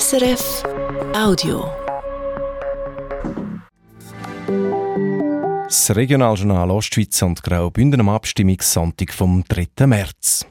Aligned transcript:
SRF 0.00 0.62
Audio. 1.14 1.70
Das 5.66 5.94
Regionaljournal 5.94 6.70
Ostschweiz 6.70 7.20
und 7.20 7.42
Graubünden 7.42 8.00
am 8.00 8.08
Abstimmungssonntag 8.08 9.12
vom 9.12 9.44
3. 9.46 9.86
März. 9.86 10.46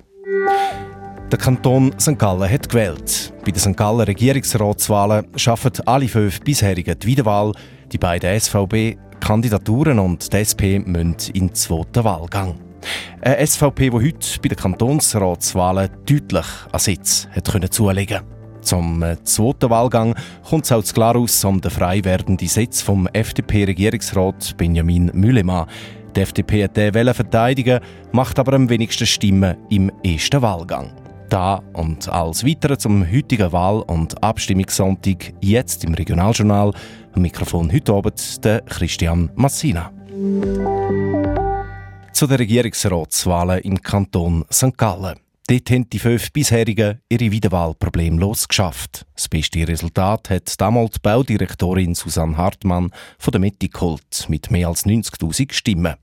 Der 1.31 1.39
Kanton 1.39 1.91
St. 1.99 2.19
Gallen 2.19 2.51
hat 2.51 2.69
gewählt. 2.69 3.33
Bei 3.43 3.49
den 3.49 3.59
St. 3.59 3.75
Gallen 3.75 4.01
Regierungsratswahlen 4.01 5.25
schaffen 5.35 5.71
alle 5.87 6.07
fünf 6.07 6.41
bisherigen 6.41 6.99
die 6.99 7.07
Wiederwahl. 7.07 7.53
Die 7.91 7.97
beiden 7.97 8.39
SVB-Kandidaturen 8.39 9.97
und 9.97 10.31
die 10.31 10.37
SP 10.37 10.77
müssen 10.77 11.15
in 11.33 11.47
den 11.47 11.55
zweiten 11.55 12.03
Wahlgang. 12.03 12.59
Eine 13.21 13.47
SVP, 13.47 13.89
die 13.89 13.91
heute 13.91 14.39
bei 14.39 14.49
den 14.49 14.57
Kantonsratswahlen 14.57 15.89
deutlich 16.05 16.45
an 16.71 16.79
Sitz 16.79 17.27
hat 17.33 17.73
zulegen 17.73 18.30
Zum 18.61 19.03
äh, 19.03 19.21
zweiten 19.23 19.69
Wahlgang 19.69 20.15
kommt 20.47 20.65
es 20.65 20.71
auch 20.71 20.83
klar 20.83 21.15
aus 21.15 21.43
um 21.43 21.59
den 21.61 21.71
frei 21.71 22.03
werdenden 22.03 22.47
Sitz 22.47 22.81
vom 22.81 23.07
FDP-Regierungsrat 23.07 24.55
Benjamin 24.57 25.11
Müllemann. 25.13 25.67
Die 26.15 26.21
FDP 26.21 26.65
hat 26.65 26.77
den 26.77 27.13
verteidigen, 27.13 27.79
macht 28.11 28.37
aber 28.39 28.53
am 28.53 28.69
wenigsten 28.69 29.07
Stimmen 29.07 29.57
im 29.69 29.91
ersten 30.03 30.41
Wahlgang. 30.41 30.91
Da 31.29 31.61
und 31.73 32.09
alles 32.09 32.45
weitere 32.45 32.77
zum 32.77 33.09
heutigen 33.09 33.51
Wahl- 33.53 33.83
und 33.87 34.21
Abstimmungssonntag 34.21 35.33
jetzt 35.39 35.85
im 35.85 35.93
Regionaljournal. 35.93 36.73
Am 37.13 37.21
Mikrofon 37.21 37.71
heute 37.71 37.93
Abend 37.93 38.43
der 38.43 38.61
Christian 38.61 39.31
Massina 39.35 39.91
zu 42.21 42.27
den 42.27 42.37
Regierungsratswahlen 42.37 43.61
im 43.61 43.81
Kanton 43.81 44.45
St. 44.51 44.77
Gallen. 44.77 45.17
Dort 45.51 45.69
haben 45.69 45.89
die 45.89 45.99
fünf 45.99 46.31
bisherigen 46.31 47.01
ihre 47.09 47.29
Wiederwahl 47.29 47.73
problemlos 47.73 48.47
geschafft. 48.47 49.05
Das 49.15 49.27
beste 49.27 49.67
Resultat 49.67 50.29
hat 50.29 50.61
damals 50.61 50.91
die 50.91 50.99
Baudirektorin 51.01 51.93
Susanne 51.93 52.37
Hartmann 52.37 52.89
von 53.19 53.33
der 53.33 53.41
Mitte 53.41 53.67
geholt, 53.67 54.27
mit 54.29 54.49
mehr 54.49 54.69
als 54.69 54.85
90.000 54.85 55.51
Stimmen. 55.51 55.95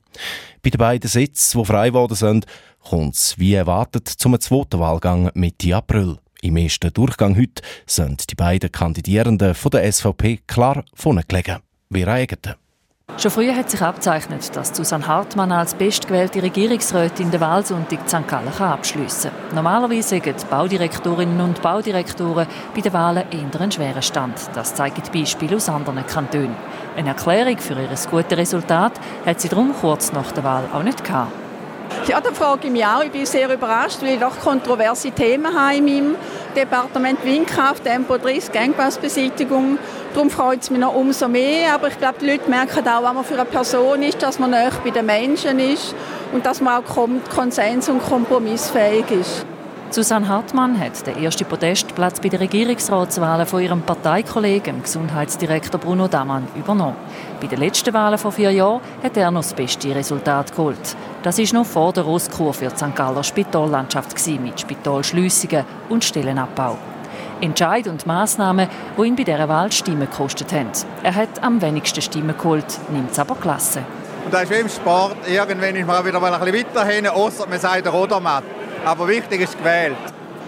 Bei 0.62 0.68
den 0.68 0.76
beiden 0.76 1.08
Sitzen, 1.08 1.60
die 1.60 1.64
frei 1.64 1.88
geworden 1.88 2.14
sind, 2.14 2.44
kommt 2.90 3.14
es 3.14 3.38
wie 3.38 3.54
erwartet 3.54 4.06
zum 4.08 4.38
zweiten 4.38 4.80
Wahlgang 4.80 5.30
Mitte 5.32 5.74
April. 5.74 6.18
Im 6.42 6.58
ersten 6.58 6.92
Durchgang 6.92 7.34
heute 7.34 7.62
sind 7.86 8.30
die 8.30 8.34
beiden 8.34 8.70
Kandidierenden 8.70 9.54
von 9.54 9.70
der 9.70 9.90
SVP 9.90 10.40
klar 10.46 10.84
vorne 10.92 11.22
gelegen. 11.26 11.60
Wir 11.88 12.08
eigenen. 12.08 12.67
Schon 13.18 13.32
früher 13.32 13.56
hat 13.56 13.68
sich 13.68 13.82
abzeichnet, 13.82 14.54
dass 14.54 14.68
Susanne 14.76 15.08
Hartmann 15.08 15.50
als 15.50 15.74
bestgewählte 15.74 16.40
Regierungsrätin 16.40 17.32
den 17.32 17.40
Wahlsonntag 17.40 18.08
St. 18.08 18.28
Gallen 18.28 18.46
arbeiten 18.46 19.08
kann. 19.08 19.32
Normalerweise 19.56 20.18
haben 20.18 20.36
Baudirektorinnen 20.48 21.40
und 21.40 21.60
Baudirektoren 21.60 22.46
bei 22.76 22.80
den 22.80 22.92
Wahlen 22.92 23.24
eher 23.32 23.60
einen 23.60 23.72
schweren 23.72 24.02
Stand. 24.02 24.38
Das 24.54 24.76
zeigen 24.76 25.02
die 25.04 25.18
Beispiele 25.18 25.56
aus 25.56 25.68
anderen 25.68 26.06
Kantonen. 26.06 26.54
Eine 26.96 27.08
Erklärung 27.08 27.58
für 27.58 27.74
ihr 27.74 27.88
gutes 28.08 28.38
Resultat 28.38 28.92
hat 29.26 29.40
sie 29.40 29.48
darum 29.48 29.74
kurz 29.80 30.12
nach 30.12 30.30
der 30.30 30.44
Wahl 30.44 30.68
auch 30.72 30.84
nicht 30.84 31.02
gehabt. 31.02 31.32
Ja, 32.06 32.20
da 32.20 32.30
frage 32.32 32.68
ich 32.68 32.72
mich 32.72 32.86
auch. 32.86 33.02
Ich 33.02 33.10
bin 33.10 33.26
sehr 33.26 33.52
überrascht, 33.52 34.00
weil 34.00 34.14
ich 34.14 34.20
doch 34.20 34.38
kontroverse 34.38 35.10
Themen 35.10 35.52
habe 35.58 35.76
in 35.76 35.84
meinem 35.84 36.14
Departement 36.54 37.24
Windkraft, 37.24 37.84
Tempo 37.84 38.16
30, 38.16 38.52
Gangpassbeseitigung. 38.52 39.78
Darum 40.14 40.30
freut 40.30 40.62
es 40.62 40.70
mich 40.70 40.80
noch 40.80 40.94
umso 40.94 41.28
mehr. 41.28 41.74
Aber 41.74 41.88
ich 41.88 41.98
glaube, 41.98 42.16
die 42.20 42.26
Leute 42.26 42.48
merken 42.48 42.86
auch, 42.88 43.02
was 43.02 43.14
man 43.14 43.24
für 43.24 43.34
eine 43.34 43.44
Person 43.44 44.02
ist, 44.02 44.22
dass 44.22 44.38
man 44.38 44.50
näher 44.50 44.72
bei 44.82 44.90
den 44.90 45.06
Menschen 45.06 45.58
ist 45.58 45.94
und 46.32 46.44
dass 46.44 46.60
man 46.60 46.82
auch 46.82 47.08
konsens- 47.34 47.88
und 47.88 48.02
kompromissfähig 48.02 49.10
ist. 49.10 49.46
Susanne 49.90 50.28
Hartmann 50.28 50.78
hat 50.78 51.06
den 51.06 51.16
ersten 51.24 51.46
Podestplatz 51.46 52.20
bei 52.20 52.28
den 52.28 52.40
Regierungsratswahlen 52.40 53.46
von 53.46 53.62
ihrem 53.62 53.80
Parteikollegen, 53.80 54.82
Gesundheitsdirektor 54.82 55.80
Bruno 55.80 56.08
Damann, 56.08 56.46
übernommen. 56.54 56.96
Bei 57.40 57.46
den 57.46 57.58
letzten 57.58 57.94
Wahlen 57.94 58.18
vor 58.18 58.32
vier 58.32 58.50
Jahren 58.50 58.82
hat 59.02 59.16
er 59.16 59.30
noch 59.30 59.40
das 59.40 59.54
beste 59.54 59.94
Resultat 59.94 60.54
geholt. 60.54 60.94
Das 61.22 61.38
war 61.38 61.60
noch 61.60 61.66
vor 61.66 61.94
der 61.94 62.04
Rosskur 62.04 62.52
für 62.52 62.68
die 62.68 62.76
St. 62.76 62.94
Galler 62.94 63.24
Spitallandschaft 63.24 64.14
mit 64.42 64.60
Spitalschliessungen 64.60 65.64
und 65.88 66.04
Stellenabbau. 66.04 66.76
Entscheid 67.40 67.86
und 67.86 68.06
Massnahmen, 68.06 68.68
die 68.96 69.06
ihn 69.06 69.16
bei 69.16 69.24
dieser 69.24 69.48
Wahl 69.48 69.70
Stimmen 69.72 70.08
gekostet 70.10 70.52
haben. 70.52 70.70
Er 71.02 71.14
hat 71.14 71.42
am 71.42 71.60
wenigsten 71.60 72.02
Stimmen 72.02 72.36
geholt, 72.36 72.66
nimmt 72.90 73.12
es 73.12 73.18
aber 73.18 73.34
klasse. 73.36 73.82
Und 74.24 74.34
das 74.34 74.42
ist 74.44 74.50
wie 74.50 74.60
im 74.60 74.68
Sport. 74.68 75.16
Irgendwann 75.26 75.76
ist 75.76 75.86
man 75.86 76.04
wieder 76.04 76.20
mal 76.20 76.34
ein 76.34 76.40
bisschen 76.40 76.66
weiter 76.66 76.84
hin, 76.84 77.06
außer 77.06 77.46
man 77.48 77.58
sagt 77.58 77.86
der 77.86 77.92
Rodermatt. 77.92 78.44
Aber 78.84 79.08
wichtig 79.08 79.40
ist 79.40 79.56
gewählt. 79.56 79.96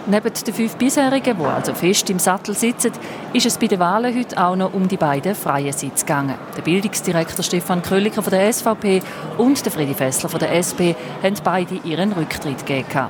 Neben 0.07 0.33
den 0.33 0.53
fünf 0.53 0.75
bisherigen, 0.77 1.37
die 1.37 1.45
also 1.45 1.75
fest 1.75 2.09
im 2.09 2.17
Sattel 2.17 2.55
sitzen, 2.55 2.91
ist 3.33 3.45
es 3.45 3.59
bei 3.59 3.67
den 3.67 3.79
Wahlen 3.79 4.17
heute 4.17 4.43
auch 4.43 4.55
noch 4.55 4.73
um 4.73 4.87
die 4.87 4.97
beiden 4.97 5.35
freien 5.35 5.73
Sitze 5.73 6.05
gegangen. 6.05 6.35
Der 6.57 6.63
Bildungsdirektor 6.63 7.43
Stefan 7.43 7.83
Krölliker 7.83 8.23
von 8.23 8.31
der 8.31 8.51
SVP 8.51 9.03
und 9.37 9.63
der 9.63 9.71
Freddy 9.71 9.93
Fessler 9.93 10.29
von 10.29 10.39
der 10.39 10.55
SP 10.57 10.97
haben 11.21 11.35
beide 11.43 11.75
ihren 11.83 12.13
Rücktritt 12.13 12.65
gegeben. 12.65 13.09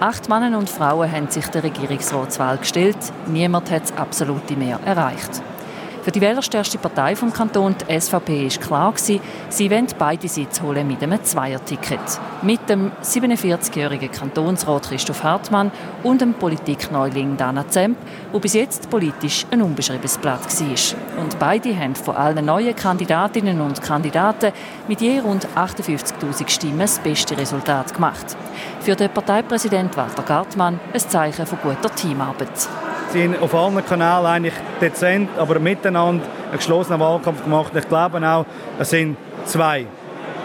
Acht 0.00 0.30
Männer 0.30 0.56
und 0.56 0.70
Frauen 0.70 1.12
haben 1.12 1.28
sich 1.28 1.46
der 1.48 1.62
Regierungsratswahl 1.62 2.56
gestellt. 2.56 2.96
Niemand 3.26 3.70
hat 3.70 3.82
das 3.82 3.92
absolute 3.98 4.56
Mehr 4.56 4.80
erreicht. 4.82 5.42
Für 6.02 6.12
die 6.12 6.22
wählerstärkste 6.22 6.78
Partei 6.78 7.14
vom 7.14 7.30
Kanton, 7.30 7.74
die 7.78 8.00
SVP, 8.00 8.46
ist 8.46 8.62
klar 8.62 8.90
gewesen, 8.92 9.20
sie 9.50 9.70
wollen 9.70 9.86
beide 9.98 10.28
Sitze 10.28 10.62
holen 10.62 10.88
mit 10.88 11.02
einem 11.02 11.22
Zweierticket. 11.22 12.00
Mit 12.40 12.70
dem 12.70 12.90
47-jährigen 13.02 14.10
Kantonsrat 14.10 14.84
Christoph 14.88 15.22
Hartmann 15.22 15.70
und 16.02 16.22
dem 16.22 16.32
Politikneuling 16.32 17.36
Dana 17.36 17.68
Zemp, 17.68 17.98
wo 18.32 18.38
bis 18.38 18.54
jetzt 18.54 18.88
politisch 18.88 19.44
ein 19.50 19.60
unbeschriebenes 19.60 20.16
Blatt 20.16 20.40
war. 20.40 21.22
Und 21.22 21.38
beide 21.38 21.78
haben 21.78 21.94
von 21.94 22.16
allen 22.16 22.46
neuen 22.46 22.74
Kandidatinnen 22.74 23.60
und 23.60 23.82
Kandidaten 23.82 24.52
mit 24.88 25.02
je 25.02 25.20
rund 25.20 25.46
58.000 25.54 26.48
Stimmen 26.48 26.80
das 26.80 26.98
beste 26.98 27.36
Resultat 27.36 27.92
gemacht. 27.92 28.38
Für 28.80 28.96
den 28.96 29.10
Parteipräsident 29.10 29.94
Walter 29.98 30.22
Gartmann 30.22 30.80
ein 30.94 31.00
Zeichen 31.00 31.44
von 31.44 31.58
guter 31.62 31.94
Teamarbeit. 31.94 32.68
Haben 33.14 33.40
auf 33.40 33.54
allen 33.54 33.84
Kanälen 33.84 34.26
eigentlich 34.26 34.54
dezent, 34.80 35.30
aber 35.36 35.58
miteinander 35.58 36.24
einen 36.48 36.56
geschlossenen 36.56 37.00
Wahlkampf 37.00 37.42
gemacht. 37.42 37.72
Ich 37.74 37.88
glaube 37.88 38.24
auch, 38.26 38.46
es 38.78 38.90
sind 38.90 39.16
zwei 39.46 39.86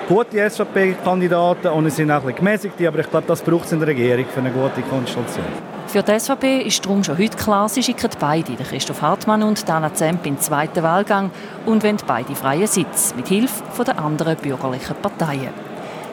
gute 0.07 0.49
SVP-Kandidaten 0.49 1.67
und 1.67 1.85
es 1.85 1.95
sind 1.95 2.11
auch 2.11 2.25
ein 2.25 2.35
gemäßigte, 2.35 2.87
aber 2.87 2.99
ich 2.99 3.09
glaube, 3.09 3.27
das 3.27 3.41
braucht 3.41 3.65
es 3.65 3.71
in 3.71 3.79
der 3.79 3.89
Regierung 3.89 4.25
für 4.33 4.39
eine 4.39 4.51
gute 4.51 4.81
Konstellation. 4.81 5.45
Für 5.87 6.01
die 6.01 6.19
SVP 6.19 6.61
ist 6.61 6.83
darum 6.83 7.03
schon 7.03 7.17
heute 7.17 7.37
klar, 7.37 7.69
sie 7.69 7.83
schicken 7.83 8.09
beide, 8.19 8.55
Christoph 8.55 9.01
Hartmann 9.01 9.43
und 9.43 9.67
Dana 9.69 9.93
Zemp, 9.93 10.23
den 10.23 10.39
zweiten 10.39 10.81
Wahlgang 10.83 11.31
und 11.65 11.83
wollen 11.83 11.97
beide 12.07 12.35
freien 12.35 12.67
Sitz, 12.67 13.13
mit 13.15 13.27
Hilfe 13.27 13.83
der 13.85 13.99
anderen 13.99 14.37
bürgerlichen 14.37 14.95
Parteien. 15.01 15.64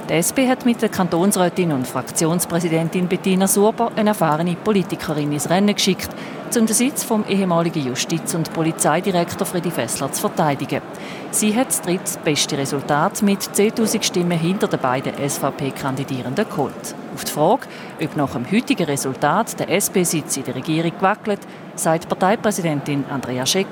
Die 0.08 0.14
SP 0.18 0.50
hat 0.50 0.66
mit 0.66 0.82
der 0.82 0.88
Kantonsrätin 0.88 1.70
und 1.70 1.86
Fraktionspräsidentin 1.86 3.06
Bettina 3.06 3.46
Surber 3.46 3.92
eine 3.94 4.10
erfahrene 4.10 4.56
Politikerin 4.56 5.30
ins 5.30 5.48
Rennen 5.48 5.74
geschickt, 5.74 6.10
um 6.58 6.66
den 6.66 6.74
Sitz 6.74 7.04
vom 7.04 7.24
ehemaligen 7.28 7.86
Justiz- 7.86 8.34
und 8.34 8.52
Polizeidirektor 8.52 9.46
Freddy 9.46 9.70
Fessler 9.70 10.10
zu 10.10 10.22
verteidigen. 10.22 10.82
Sie 11.30 11.56
hat 11.56 11.68
das 11.68 11.82
drittbeste 11.82 12.58
Resultat 12.58 13.22
mit 13.22 13.40
10.000 13.42 14.02
Stimmen 14.02 14.38
hinter 14.38 14.66
den 14.66 14.80
beiden 14.80 15.12
SVP-Kandidierenden 15.16 16.48
geholt. 16.48 16.94
Auf 17.14 17.24
die 17.24 17.30
Frage, 17.30 17.68
ob 18.02 18.16
nach 18.16 18.32
dem 18.32 18.50
heutigen 18.50 18.84
Resultat 18.84 19.60
der 19.60 19.70
SP-Sitz 19.70 20.36
in 20.36 20.44
der 20.44 20.56
Regierung 20.56 20.92
gewackelt, 20.96 21.40
sagt 21.76 22.08
Parteipräsidentin 22.08 23.04
Andrea 23.08 23.46
Scheck 23.46 23.68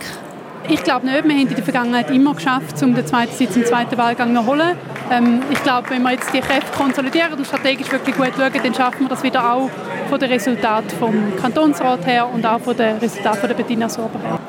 ich 0.69 0.82
glaube 0.82 1.06
nicht. 1.06 1.25
Wir 1.25 1.32
haben 1.32 1.48
in 1.48 1.54
der 1.54 1.65
Vergangenheit 1.65 2.10
immer 2.10 2.34
geschafft, 2.34 2.82
um 2.82 2.94
den 2.94 3.06
zweiten 3.06 3.34
Sitz 3.34 3.56
im 3.56 3.65
zweiten 3.65 3.97
Wahlgang 3.97 4.34
zu 4.34 4.47
holen. 4.47 4.76
Ähm, 5.10 5.43
ich 5.50 5.62
glaube, 5.62 5.91
wenn 5.91 6.03
wir 6.03 6.12
jetzt 6.12 6.32
die 6.32 6.41
Kräfte 6.41 6.72
konsolidieren 6.76 7.34
und 7.34 7.47
strategisch 7.47 7.91
wirklich 7.91 8.16
gut 8.16 8.32
schauen, 8.37 8.53
dann 8.53 8.75
schaffen 8.75 9.00
wir 9.00 9.09
das 9.09 9.22
wieder 9.22 9.53
auch 9.53 9.71
von 10.09 10.19
den 10.19 10.31
Resultaten 10.31 10.91
vom 10.91 11.37
Kantonsrat 11.41 12.06
her 12.06 12.28
und 12.28 12.44
auch 12.44 12.60
von 12.60 12.76
den 12.76 12.98
Resultaten 12.98 13.48
der 13.48 13.54
Bettina 13.54 13.88
her. 13.88 14.40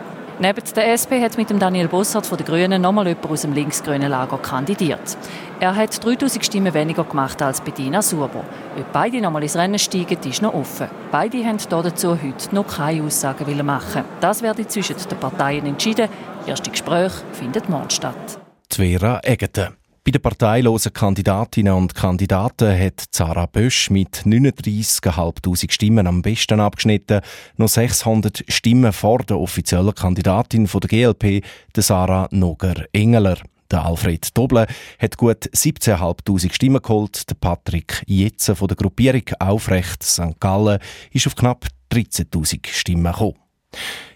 Neben 0.41 0.63
der 0.75 0.93
SP 0.97 1.21
hat 1.21 1.37
mit 1.37 1.51
dem 1.51 1.59
Daniel 1.59 1.87
Bossart 1.87 2.25
von 2.25 2.35
den 2.35 2.47
Grünen 2.47 2.81
nochmal 2.81 3.07
jemand 3.07 3.29
aus 3.29 3.43
dem 3.43 3.53
linksgrünen 3.53 4.09
Lager 4.09 4.39
kandidiert. 4.39 5.15
Er 5.59 5.75
hat 5.75 6.03
3000 6.03 6.43
Stimmen 6.43 6.73
weniger 6.73 7.03
gemacht 7.03 7.39
als 7.43 7.61
Bettina 7.61 8.01
Suber. 8.01 8.43
Ob 8.75 8.91
beide 8.91 9.21
nochmal 9.21 9.43
ins 9.43 9.55
Rennen 9.55 9.77
steigen, 9.77 10.17
ist 10.27 10.41
noch 10.41 10.55
offen. 10.55 10.87
Beide 11.11 11.45
haben 11.45 11.59
dazu 11.69 12.17
heute 12.19 12.55
noch 12.55 12.65
keine 12.65 13.03
Aussagen 13.03 13.63
machen. 13.63 14.03
Das 14.19 14.41
werde 14.41 14.67
zwischen 14.67 14.95
den 14.97 15.19
Parteien 15.19 15.67
entschieden. 15.67 16.09
Erste 16.47 16.71
Gespräche 16.71 17.21
finden 17.33 17.61
morgen 17.67 17.91
statt. 17.91 18.41
Vera 18.73 19.19
Egeten. 19.23 19.80
Bei 20.03 20.09
den 20.09 20.21
parteilosen 20.23 20.93
Kandidatinnen 20.93 21.73
und 21.73 21.93
Kandidaten 21.93 22.75
hat 22.75 23.03
Zara 23.11 23.45
Bösch 23.45 23.91
mit 23.91 24.23
39.500 24.25 25.71
Stimmen 25.71 26.07
am 26.07 26.23
besten 26.23 26.59
abgeschnitten. 26.59 27.21
Noch 27.57 27.67
600 27.67 28.43
Stimmen 28.47 28.93
vor 28.93 29.19
der 29.19 29.37
offiziellen 29.37 29.93
Kandidatin 29.93 30.65
der 30.65 30.79
GLP, 31.13 31.45
der 31.75 31.83
Sarah 31.83 32.27
Noger-Engeler. 32.31 33.37
Der 33.69 33.85
Alfred 33.85 34.35
Doble 34.35 34.65
hat 34.97 35.17
gut 35.17 35.45
17.500 35.53 36.51
Stimmen 36.51 36.81
geholt. 36.81 37.29
Der 37.29 37.35
Patrick 37.35 38.01
Jetze 38.07 38.55
von 38.55 38.69
der 38.69 38.77
Gruppierung 38.77 39.25
Aufrecht 39.37 40.01
St. 40.01 40.39
Gallen 40.39 40.79
ist 41.11 41.27
auf 41.27 41.35
knapp 41.35 41.67
13.000 41.93 42.65
Stimmen 42.71 43.03
gekommen. 43.03 43.35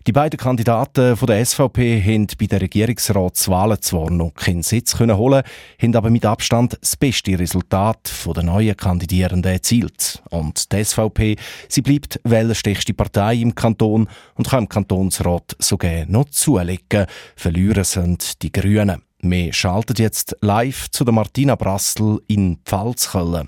Die 0.08 0.12
beiden 0.12 0.38
Kandidaten 0.38 1.18
von 1.18 1.26
der 1.26 1.44
SVP 1.44 2.00
haben 2.00 2.28
bei 2.40 2.46
den 2.46 2.60
Regierungsratswahlen 2.60 3.82
zwar 3.82 4.12
noch 4.12 4.36
keinen 4.36 4.62
Sitz 4.62 4.98
können 4.98 5.18
holen, 5.18 5.42
haben 5.82 5.96
aber 5.96 6.12
mit 6.12 6.26
Abstand 6.26 6.78
das 6.80 6.96
beste 6.96 7.40
Resultat 7.40 8.14
der 8.36 8.44
neuen 8.44 8.78
Kandidierenden 8.78 9.52
erzielt. 9.52 10.22
Und 10.30 10.72
die 10.72 10.84
SVP, 10.84 11.38
sie 11.70 11.82
bleibt 11.82 12.20
wählerstärkste 12.24 12.94
Partei 12.94 13.38
im 13.38 13.56
Kanton 13.56 14.08
und 14.36 14.48
kann 14.48 14.66
im 14.66 14.70
Kantonsrat 14.70 15.56
sogar 15.58 16.06
noch 16.06 16.30
zulegen. 16.30 17.08
Verlieren 17.36 17.84
sind 17.84 18.44
die 18.44 18.52
Grünen. 18.52 19.02
Wir 19.22 19.54
schalten 19.54 19.96
jetzt 19.98 20.38
live 20.42 20.92
zu 20.92 21.04
der 21.04 21.16
Martina 21.16 21.56
Brassel 21.56 22.22
in 22.28 22.60
Pfalzköln. 22.64 23.48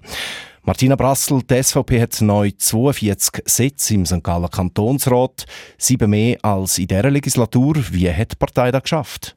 Martina 0.68 0.98
Brassel, 0.98 1.44
die 1.44 1.64
SVP 1.64 2.02
hat 2.02 2.20
neu 2.20 2.52
42 2.52 3.42
Sitze 3.46 3.94
im 3.94 4.06
St. 4.06 4.22
Gallen 4.22 4.50
Kantonsrat, 4.50 5.46
sieben 5.78 6.10
mehr 6.10 6.44
als 6.44 6.78
in 6.78 6.88
dieser 6.88 7.10
Legislatur. 7.10 7.78
Wie 7.92 8.12
hat 8.12 8.34
die 8.34 8.36
Partei 8.36 8.70
das 8.70 8.84
geschafft? 8.84 9.37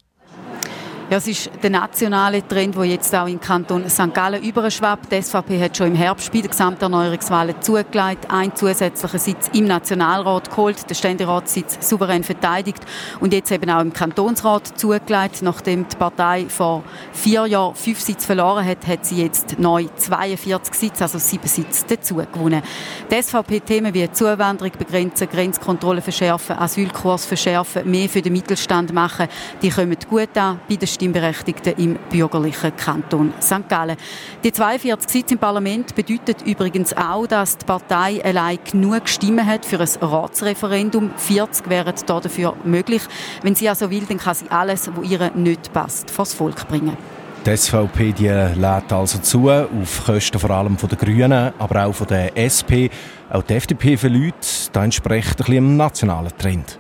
Ja, 1.11 1.17
es 1.17 1.27
ist 1.27 1.51
der 1.61 1.71
nationale 1.71 2.47
Trend, 2.47 2.77
der 2.77 2.85
jetzt 2.85 3.13
auch 3.17 3.27
im 3.27 3.41
Kanton 3.41 3.91
St. 3.91 4.15
Gallen 4.15 4.45
überschwappt. 4.45 5.11
Die 5.11 5.21
SVP 5.21 5.61
hat 5.61 5.77
schon 5.77 5.89
im 5.89 5.97
Herbst 5.97 6.31
bei 6.31 6.41
den 6.41 6.51
Gesamterneuerungswahlen 6.51 7.61
zugelegt, 7.61 8.31
einen 8.31 8.55
zusätzlichen 8.55 9.19
Sitz 9.19 9.51
im 9.53 9.65
Nationalrat 9.65 10.51
geholt, 10.51 10.89
den 10.89 10.95
Ständeratssitz 10.95 11.89
souverän 11.89 12.23
verteidigt 12.23 12.85
und 13.19 13.33
jetzt 13.33 13.51
eben 13.51 13.69
auch 13.71 13.81
im 13.81 13.93
Kantonsrat 13.93 14.79
zugelegt. 14.79 15.43
Nachdem 15.43 15.89
die 15.89 15.97
Partei 15.97 16.47
vor 16.49 16.85
vier 17.13 17.45
Jahren 17.47 17.75
fünf 17.75 17.99
Sitze 17.99 18.29
verloren 18.29 18.65
hat, 18.65 18.87
hat 18.87 19.05
sie 19.05 19.21
jetzt 19.21 19.59
neu 19.59 19.87
42 19.97 20.75
Sitze, 20.75 21.03
also 21.03 21.19
sieben 21.19 21.49
Sitze 21.49 21.87
dazu 21.89 22.23
gewonnen. 22.33 22.63
Die 23.11 23.21
SVP-Themen 23.21 23.93
wie 23.95 24.09
Zuwanderung 24.13 24.71
begrenzen, 24.79 25.29
Grenzkontrolle 25.29 26.03
verschärfen, 26.03 26.57
Asylkurs 26.57 27.27
verschärfen, 27.27 27.91
mehr 27.91 28.09
für 28.09 28.23
den 28.23 28.33
Mittelstand 28.33 28.93
machen, 28.93 29.27
die 29.61 29.71
kommen 29.71 29.97
gut 30.09 30.39
an 30.39 30.61
bei 30.69 30.77
den 30.77 31.00
Stimmberechtigten 31.01 31.73
im 31.79 31.99
bürgerlichen 32.11 32.77
Kanton 32.77 33.33
St. 33.41 33.67
Gallen. 33.71 33.97
Die 34.45 34.53
42 34.53 35.11
Sitze 35.11 35.35
im 35.35 35.41
Parlament 35.41 35.95
bedeutet 35.95 36.43
übrigens 36.43 36.95
auch, 36.95 37.27
dass 37.27 37.57
die 37.57 37.65
Partei 37.65 38.23
allein 38.23 38.59
genug 38.71 39.09
Stimmen 39.09 39.47
hat 39.47 39.65
für 39.65 39.81
ein 39.81 39.89
Ratsreferendum. 40.03 41.13
40 41.17 41.71
wären 41.71 41.95
dafür 42.05 42.55
möglich. 42.65 43.01
Wenn 43.41 43.55
sie 43.55 43.71
also 43.71 43.91
will, 43.91 44.05
dann 44.07 44.19
kann 44.19 44.35
sie 44.35 44.51
alles, 44.51 44.91
was 44.95 45.11
ihr 45.11 45.31
nicht 45.35 45.73
passt, 45.73 46.11
vors 46.11 46.35
Volk 46.35 46.69
bringen. 46.69 46.99
Die 47.47 47.57
SVP 47.57 48.13
die 48.13 48.29
lädt 48.29 48.93
also 48.93 49.21
zu, 49.21 49.49
auf 49.49 50.05
Kosten 50.05 50.39
vor 50.39 50.51
allem 50.51 50.77
von 50.77 50.91
den 50.91 50.99
Grünen, 50.99 51.55
aber 51.59 51.87
auch 51.87 51.95
von 51.95 52.09
der 52.09 52.37
SP. 52.37 52.93
Auch 53.31 53.43
die 53.43 53.55
FDP 53.55 53.97
verliert, 53.97 54.69
da 54.75 54.85
entspricht 54.85 55.31
ein 55.31 55.37
bisschen 55.37 55.55
dem 55.55 55.77
nationalen 55.79 56.37
Trend. 56.37 56.79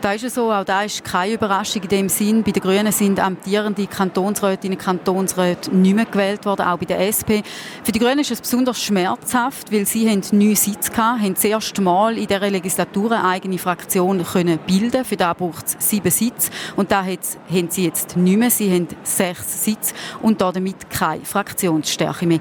Da 0.00 0.12
ist 0.12 0.22
es 0.22 0.34
so, 0.34 0.52
auch 0.52 0.62
da 0.62 0.82
ist 0.82 1.02
keine 1.02 1.34
Überraschung 1.34 1.82
in 1.82 1.88
dem 1.88 2.08
Sinn. 2.08 2.44
Bei 2.44 2.52
den 2.52 2.62
Grünen 2.62 2.92
sind 2.92 3.18
amtierende 3.18 3.84
Kantonsrätinnen 3.88 4.78
und 4.78 4.84
Kantonsräte 4.84 5.74
nicht 5.74 5.96
mehr 5.96 6.04
gewählt 6.04 6.46
worden, 6.46 6.62
auch 6.62 6.78
bei 6.78 6.84
der 6.84 7.00
SP. 7.02 7.42
Für 7.82 7.90
die 7.90 7.98
Grünen 7.98 8.20
ist 8.20 8.30
es 8.30 8.40
besonders 8.40 8.80
schmerzhaft, 8.80 9.72
weil 9.72 9.86
sie 9.86 10.08
haben 10.08 10.22
neun 10.30 10.54
Sitze 10.54 10.92
gehabt, 10.92 11.20
haben 11.20 11.34
das 11.34 11.42
erste 11.42 11.82
Mal 11.82 12.16
in 12.16 12.28
dieser 12.28 12.48
Legislatur 12.48 13.10
eine 13.10 13.24
eigene 13.24 13.58
Fraktion 13.58 14.24
können 14.24 14.60
bilden. 14.64 15.04
Für 15.04 15.16
das 15.16 15.36
braucht 15.36 15.66
es 15.66 15.76
sieben 15.88 16.12
Sitze. 16.12 16.52
Und 16.76 16.92
da 16.92 17.04
haben 17.04 17.70
sie 17.70 17.84
jetzt 17.84 18.16
nicht 18.16 18.38
mehr. 18.38 18.50
Sie 18.50 18.72
haben 18.72 18.86
sechs 19.02 19.64
Sitze 19.64 19.94
und 20.22 20.40
damit 20.40 20.90
keine 20.90 21.24
Fraktionsstärke 21.24 22.24
mehr. 22.24 22.38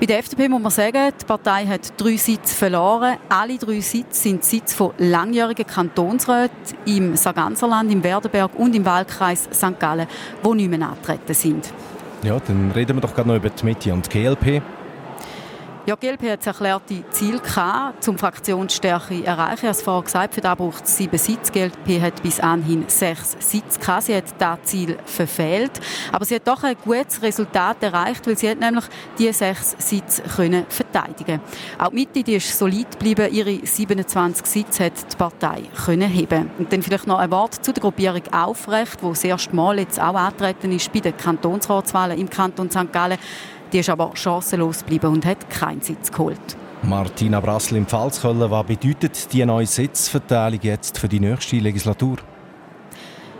Bei 0.00 0.06
der 0.06 0.20
FDP 0.20 0.48
muss 0.48 0.62
man 0.62 0.70
sagen, 0.70 1.12
die 1.20 1.24
Partei 1.26 1.66
hat 1.66 1.92
drei 1.98 2.16
Sitze 2.16 2.56
verloren. 2.56 3.18
Alle 3.28 3.58
drei 3.58 3.80
Sitze 3.80 4.22
sind 4.22 4.42
Sitze 4.42 4.74
von 4.74 4.92
langjährigen 4.96 5.66
Kantonsräten 5.66 6.78
im 6.86 7.16
Sarganserland, 7.16 7.92
im 7.92 8.02
Werdenberg 8.02 8.58
und 8.58 8.74
im 8.74 8.86
Wahlkreis 8.86 9.46
St. 9.52 9.78
Gallen, 9.78 10.06
die 10.42 10.54
nicht 10.54 10.70
mehr 10.70 10.88
antreten 10.88 11.34
sind. 11.34 11.70
Ja, 12.22 12.40
dann 12.40 12.70
reden 12.70 12.96
wir 12.96 13.02
doch 13.02 13.14
gerade 13.14 13.28
noch 13.28 13.36
über 13.36 13.50
die 13.50 13.62
Mitte 13.62 13.92
und 13.92 14.06
die 14.06 14.22
GLP. 14.22 14.62
Ja, 15.86 15.96
die 15.96 16.08
GLP 16.08 16.30
hat 16.32 16.46
erklärte 16.46 17.02
Ziel 17.10 17.38
gehabt, 17.38 18.06
um 18.06 18.18
Fraktionsstärke 18.18 19.24
erreichen. 19.24 19.54
Ich 19.54 19.62
habe 19.62 19.70
es 19.70 19.80
vorher 19.80 20.02
gesagt, 20.02 20.34
für 20.34 20.42
das 20.42 20.54
braucht 20.54 20.84
es 20.84 20.94
sieben 20.98 21.16
Sitze. 21.16 21.50
Die 21.52 21.58
GLP 21.58 22.02
hat 22.02 22.22
bis 22.22 22.38
anhin 22.38 22.84
sechs 22.88 23.34
Sitze 23.40 23.80
gehabt. 23.80 24.02
Sie 24.02 24.14
hat 24.14 24.24
das 24.38 24.58
Ziel 24.64 24.98
verfehlt. 25.06 25.72
Aber 26.12 26.26
sie 26.26 26.34
hat 26.34 26.46
doch 26.46 26.62
ein 26.64 26.76
gutes 26.84 27.22
Resultat 27.22 27.82
erreicht, 27.82 28.26
weil 28.26 28.36
sie 28.36 28.50
hat 28.50 28.60
nämlich 28.60 28.84
diese 29.18 29.32
sechs 29.32 29.74
Sitze 29.78 30.22
können 30.22 30.66
verteidigen 30.68 31.40
Auch 31.78 31.88
die 31.88 31.94
Mitte 31.94 32.22
die 32.22 32.34
ist 32.34 32.58
solid 32.58 32.90
geblieben. 32.90 33.32
Ihre 33.32 33.66
27 33.66 34.44
Sitze 34.44 34.84
hat 34.84 34.92
die 35.10 35.16
Partei 35.16 35.62
können 35.86 36.10
heben. 36.10 36.50
Und 36.58 36.70
dann 36.70 36.82
vielleicht 36.82 37.06
noch 37.06 37.18
ein 37.18 37.30
Wort 37.30 37.54
zu 37.54 37.72
der 37.72 37.80
Gruppierung 37.80 38.22
Aufrecht, 38.32 39.02
wo 39.02 39.10
das 39.10 39.24
erste 39.24 39.56
Mal 39.56 39.78
jetzt 39.78 39.98
auch 39.98 40.14
antreten 40.14 40.72
ist 40.72 40.92
bei 40.92 41.00
den 41.00 41.16
Kantonsratswahlen 41.16 42.18
im 42.18 42.28
Kanton 42.28 42.70
St. 42.70 42.92
Gallen. 42.92 43.18
Die 43.72 43.78
ist 43.78 43.88
aber 43.88 44.10
chancenlos 44.14 44.80
geblieben 44.80 45.12
und 45.12 45.24
hat 45.24 45.48
keinen 45.48 45.80
Sitz 45.80 46.10
geholt. 46.10 46.38
Martina 46.82 47.40
Brassel 47.40 47.76
im 47.76 47.86
Pfalzköln, 47.86 48.50
was 48.50 48.66
bedeutet 48.66 49.32
die 49.32 49.44
neue 49.44 49.66
Sitzverteilung 49.66 50.60
jetzt 50.62 50.98
für 50.98 51.08
die 51.08 51.20
nächste 51.20 51.56
Legislatur? 51.56 52.16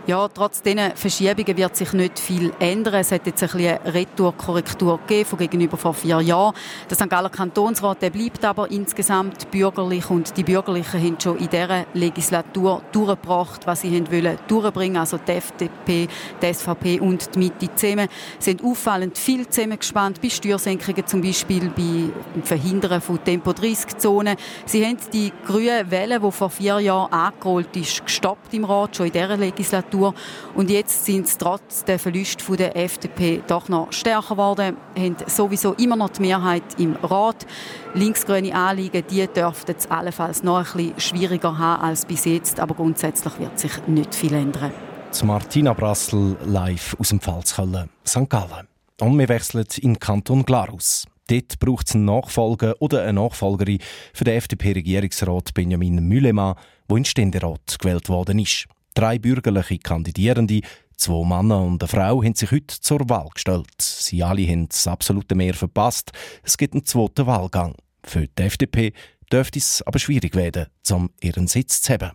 Ja, 0.07 0.27
trotz 0.27 0.63
diesen 0.63 0.95
Verschiebungen 0.95 1.57
wird 1.57 1.75
sich 1.75 1.93
nicht 1.93 2.17
viel 2.17 2.51
ändern. 2.59 2.95
Es 2.95 3.11
hat 3.11 3.27
jetzt 3.27 3.43
eine 3.43 3.79
Retourkorrektur 3.85 4.97
gegeben 4.97 5.29
von 5.29 5.37
gegenüber 5.37 5.77
vor 5.77 5.93
vier 5.93 6.19
Jahren. 6.21 6.55
Der 6.89 6.97
St. 6.97 7.07
Galler 7.07 7.29
Kantonsrat 7.29 7.99
bleibt 7.99 8.43
aber 8.43 8.71
insgesamt 8.71 9.51
bürgerlich 9.51 10.09
und 10.09 10.35
die 10.35 10.43
Bürgerlichen 10.43 10.99
haben 10.99 11.17
schon 11.21 11.37
in 11.37 11.49
dieser 11.49 11.85
Legislatur 11.93 12.81
durchgebracht, 12.91 13.67
was 13.67 13.81
sie 13.81 14.11
wollen 14.11 14.39
durchbringen. 14.47 14.97
Also 14.97 15.19
die 15.19 15.33
FDP, 15.33 16.07
die 16.41 16.53
SVP 16.53 16.99
und 16.99 17.35
die 17.35 17.39
Mitte 17.39 17.75
zusammen 17.75 18.07
sind 18.39 18.63
auffallend 18.63 19.19
viel 19.19 19.47
zusammengespannt 19.47 20.19
bei 20.19 20.29
Steuersenkungen, 20.29 21.05
zum 21.05 21.21
Beispiel 21.21 21.69
bei 21.69 22.41
Verhindern 22.41 23.01
von 23.01 23.23
Tempo-30-Zonen. 23.23 24.35
Sie 24.65 24.83
haben 24.83 24.97
die 25.13 25.31
grüne 25.45 25.91
Welle, 25.91 26.19
die 26.19 26.31
vor 26.31 26.49
vier 26.49 26.79
Jahren 26.79 27.13
angerollt 27.13 27.75
ist, 27.77 28.03
gestoppt 28.03 28.51
im 28.55 28.65
Rat, 28.65 28.95
schon 28.95 29.05
in 29.05 29.11
dieser 29.11 29.37
Legislatur. 29.37 29.90
Legislatur. 29.91 30.13
Und 30.55 30.69
jetzt 30.69 31.05
sind 31.05 31.27
sie 31.27 31.37
trotz 31.37 31.83
der 31.85 31.99
Verlust 31.99 32.41
der 32.57 32.75
FDP 32.75 33.41
doch 33.47 33.69
noch 33.69 33.91
stärker 33.91 34.35
geworden, 34.35 34.77
haben 34.97 35.15
sowieso 35.27 35.73
immer 35.73 35.95
noch 35.95 36.09
die 36.09 36.21
Mehrheit 36.21 36.63
im 36.77 36.95
Rat. 36.95 37.45
Linksgrüne 37.93 38.53
Anliegen, 38.53 39.03
die 39.09 39.27
dürften 39.27 39.75
es 39.77 39.89
allenfalls 39.89 40.43
noch 40.43 40.57
ein 40.57 40.63
bisschen 40.63 40.99
schwieriger 40.99 41.57
haben 41.57 41.83
als 41.83 42.05
bis 42.05 42.25
jetzt, 42.25 42.59
aber 42.59 42.75
grundsätzlich 42.75 43.37
wird 43.39 43.59
sich 43.59 43.71
nicht 43.87 44.15
viel 44.15 44.33
ändern. 44.33 44.71
Zu 45.11 45.25
Martina 45.25 45.73
Brassel 45.73 46.37
live 46.45 46.95
aus 46.99 47.09
dem 47.09 47.19
Pfalzköln, 47.19 47.89
St. 48.07 48.29
Gallen. 48.29 48.67
Und 49.01 49.17
wir 49.17 49.27
wechseln 49.29 49.65
in 49.81 49.99
Kanton 49.99 50.45
Glarus. 50.45 51.05
Dort 51.27 51.59
braucht 51.59 51.87
es 51.87 51.95
einen 51.95 52.05
Nachfolger 52.05 52.75
oder 52.79 53.03
eine 53.03 53.13
Nachfolgerin 53.13 53.79
für 54.13 54.23
den 54.23 54.37
FDP-Regierungsrat 54.37 55.53
Benjamin 55.53 56.07
Mühlemann, 56.07 56.55
der 56.89 56.97
in 56.97 57.05
Ständerat 57.05 57.77
gewählt 57.79 58.09
worden 58.09 58.39
ist. 58.39 58.67
Drei 58.93 59.19
bürgerliche 59.19 59.77
Kandidierende, 59.79 60.61
zwei 60.97 61.25
Männer 61.25 61.61
und 61.63 61.81
eine 61.81 61.87
Frau, 61.87 62.23
haben 62.23 62.35
sich 62.35 62.51
heute 62.51 62.79
zur 62.79 63.07
Wahl 63.09 63.29
gestellt. 63.33 63.81
Sie 63.81 64.23
alle 64.23 64.47
haben 64.47 64.67
das 64.67 64.87
absolute 64.87 65.35
Mehr 65.35 65.53
verpasst. 65.53 66.11
Es 66.43 66.57
gibt 66.57 66.73
einen 66.73 66.85
zweiten 66.85 67.25
Wahlgang. 67.25 67.75
Für 68.03 68.27
die 68.27 68.43
FDP 68.43 68.93
dürfte 69.31 69.59
es 69.59 69.81
aber 69.83 69.99
schwierig 69.99 70.35
werden, 70.35 70.67
um 70.91 71.09
ihren 71.21 71.47
Sitz 71.47 71.81
zu 71.81 71.93
haben. 71.93 72.11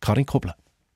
Karin 0.00 0.26
Kobler. 0.26 0.54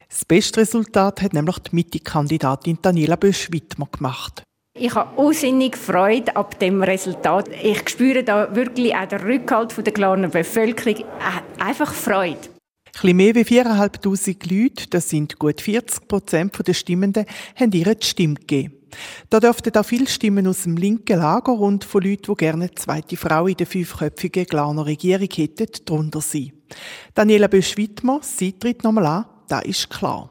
Das 0.09 0.25
beste 0.27 0.61
Resultat 0.61 1.23
hat 1.23 1.33
nämlich 1.33 1.59
die 1.61 1.75
Mitte-Kandidatin 1.75 2.79
Daniela 2.83 3.17
Bösch-Wittmer 3.17 3.87
gemacht. 3.87 4.43
Ich 4.79 4.95
habe 4.95 5.21
unsinnig 5.21 5.77
Freude 5.77 6.35
ab 6.37 6.59
dem 6.59 6.83
Resultat. 6.83 7.49
Ich 7.63 7.89
spüre 7.89 8.23
da 8.23 8.55
wirklich 8.55 8.95
auch 8.95 9.07
den 9.07 9.21
Rückhalt 9.21 9.75
der 9.77 9.93
Glarner 9.93 10.29
Bevölkerung. 10.29 11.01
Äh, 11.01 11.63
einfach 11.63 11.93
Freude. 11.93 12.39
Etwas 12.95 13.15
mehr 13.15 13.35
als 13.35 13.49
4'500 13.49 14.55
Leute, 14.55 14.87
das 14.91 15.09
sind 15.09 15.39
gut 15.39 15.61
40 15.61 16.07
Prozent 16.07 16.67
der 16.67 16.75
Stimmenden, 16.75 17.27
haben 17.57 17.73
ihre 17.73 17.97
Stimme 17.99 18.35
gegeben. 18.35 18.75
Da 19.31 19.41
dürften 19.41 19.75
auch 19.77 19.85
viele 19.85 20.07
Stimmen 20.07 20.47
aus 20.47 20.65
dem 20.65 20.77
linken 20.77 21.19
Lager 21.19 21.55
und 21.55 21.85
von 21.85 22.03
Leuten, 22.03 22.33
die 22.33 22.37
gerne 22.37 22.65
eine 22.65 22.75
zweite 22.75 23.17
Frau 23.17 23.47
in 23.47 23.57
der 23.57 23.67
fünfköpfigen 23.67 24.45
Glarner 24.45 24.85
Regierung 24.85 25.29
hätten, 25.33 25.67
drunter 25.85 26.21
sein. 26.21 26.53
Daniela 27.15 27.49
Bösch-Wittmer, 27.49 28.21
sie 28.23 28.53
tritt 28.53 28.85
nochmal 28.85 29.07
an, 29.07 29.25
das 29.49 29.65
ist 29.65 29.91
klar. 29.91 30.29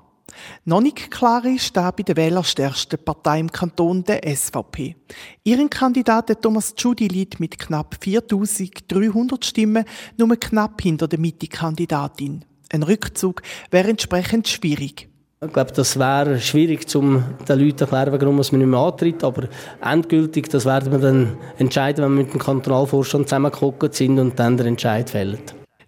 Noch 0.64 0.82
nicht 0.82 1.12
klar 1.12 1.44
ist 1.46 1.76
da 1.76 1.92
bei 1.92 2.04
der 2.04 2.16
wählerstärksten 2.16 3.04
Partei 3.04 3.40
im 3.40 3.52
Kanton, 3.52 4.04
der 4.04 4.22
SVP. 4.24 4.96
Ihren 5.44 5.70
Kandidat 5.70 6.42
Thomas 6.42 6.74
Tschudi 6.76 7.08
liegt 7.08 7.40
mit 7.40 7.60
knapp 7.60 7.98
4300 8.02 9.44
Stimmen 9.44 9.86
nur 10.18 10.36
knapp 10.38 10.82
hinter 10.82 11.08
der 11.08 11.20
Mitte-Kandidatin. 11.20 12.46
Ein 12.74 12.84
Rückzug 12.84 13.42
wäre 13.70 13.90
entsprechend 13.90 14.48
schwierig. 14.48 15.10
Ich 15.44 15.52
glaube, 15.52 15.72
das 15.72 15.98
wäre 15.98 16.40
schwierig, 16.40 16.96
um 16.96 17.24
den 17.50 17.60
Leuten 17.60 17.80
zu 17.80 17.84
erklären, 17.86 18.14
warum 18.14 18.36
man 18.36 18.46
nicht 18.46 18.54
mehr 18.54 18.80
antritt. 18.80 19.24
Aber 19.24 19.50
endgültig, 19.84 20.50
das 20.50 20.66
werden 20.66 20.92
wir 20.92 21.00
dann 21.00 21.38
entscheiden, 21.58 22.06
wenn 22.06 22.12
wir 22.16 22.24
mit 22.24 22.34
dem 22.34 22.40
Kantonalvorstand 22.40 23.28
zusammengeguckt 23.28 23.96
sind 23.96 24.20
und 24.20 24.40
dann 24.40 24.56
den 24.56 24.68
Entscheid 24.68 25.10
fällen. 25.10 25.40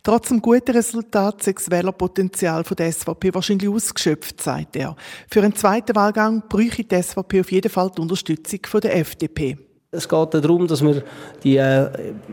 Trotz 0.01 0.27
dem 0.27 0.41
guten 0.41 0.71
Resultat 0.71 1.43
sei 1.43 1.53
das 1.53 1.71
Wählerpotenzial 1.71 2.63
der 2.63 2.91
SVP 2.91 3.33
wahrscheinlich 3.33 3.69
ausgeschöpft, 3.69 4.41
sagt 4.41 4.75
er. 4.75 4.97
Für 5.29 5.43
einen 5.43 5.55
zweiten 5.55 5.95
Wahlgang 5.95 6.43
bräuchte 6.49 6.83
die 6.83 7.01
SVP 7.01 7.39
auf 7.39 7.51
jeden 7.51 7.69
Fall 7.69 7.89
die 7.95 8.01
Unterstützung 8.01 8.59
der 8.81 8.97
FDP. 8.97 9.57
Es 9.91 10.09
geht 10.09 10.33
darum, 10.33 10.67
dass 10.67 10.81
man 10.81 11.03
die 11.43 11.57
äh, 11.57 11.87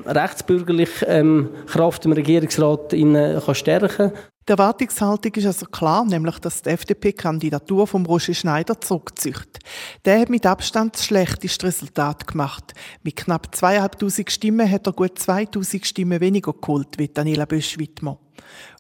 rechtsbürgerliche 0.06 1.04
ähm, 1.04 1.50
Kraft 1.66 2.06
im 2.06 2.12
Regierungsrat 2.12 2.94
in, 2.94 3.14
äh, 3.14 3.38
kann 3.44 3.54
stärken 3.54 3.88
kann. 3.88 4.12
Die 4.48 4.52
Erwartungshaltung 4.52 5.32
ist 5.34 5.46
also 5.46 5.66
klar, 5.66 6.04
nämlich 6.04 6.38
dass 6.38 6.62
die 6.62 6.70
FDP-Kandidatur 6.70 7.86
von 7.86 8.06
Roger 8.06 8.34
Schneider 8.34 8.80
zurückzieht. 8.80 9.58
Der 10.04 10.20
hat 10.20 10.30
mit 10.30 10.46
Abstand 10.46 10.94
das 10.94 11.04
schlechteste 11.04 11.66
Resultat 11.66 12.26
gemacht. 12.26 12.72
Mit 13.02 13.16
knapp 13.16 13.54
zweieinhalbtausend 13.54 14.30
Stimmen 14.30 14.70
hat 14.70 14.86
er 14.86 14.92
gut 14.92 15.18
2000 15.18 15.86
Stimmen 15.86 16.20
weniger 16.20 16.52
geholt 16.52 16.98
wie 16.98 17.08
Daniela 17.08 17.44
Bösch-Wittmer. 17.44 18.18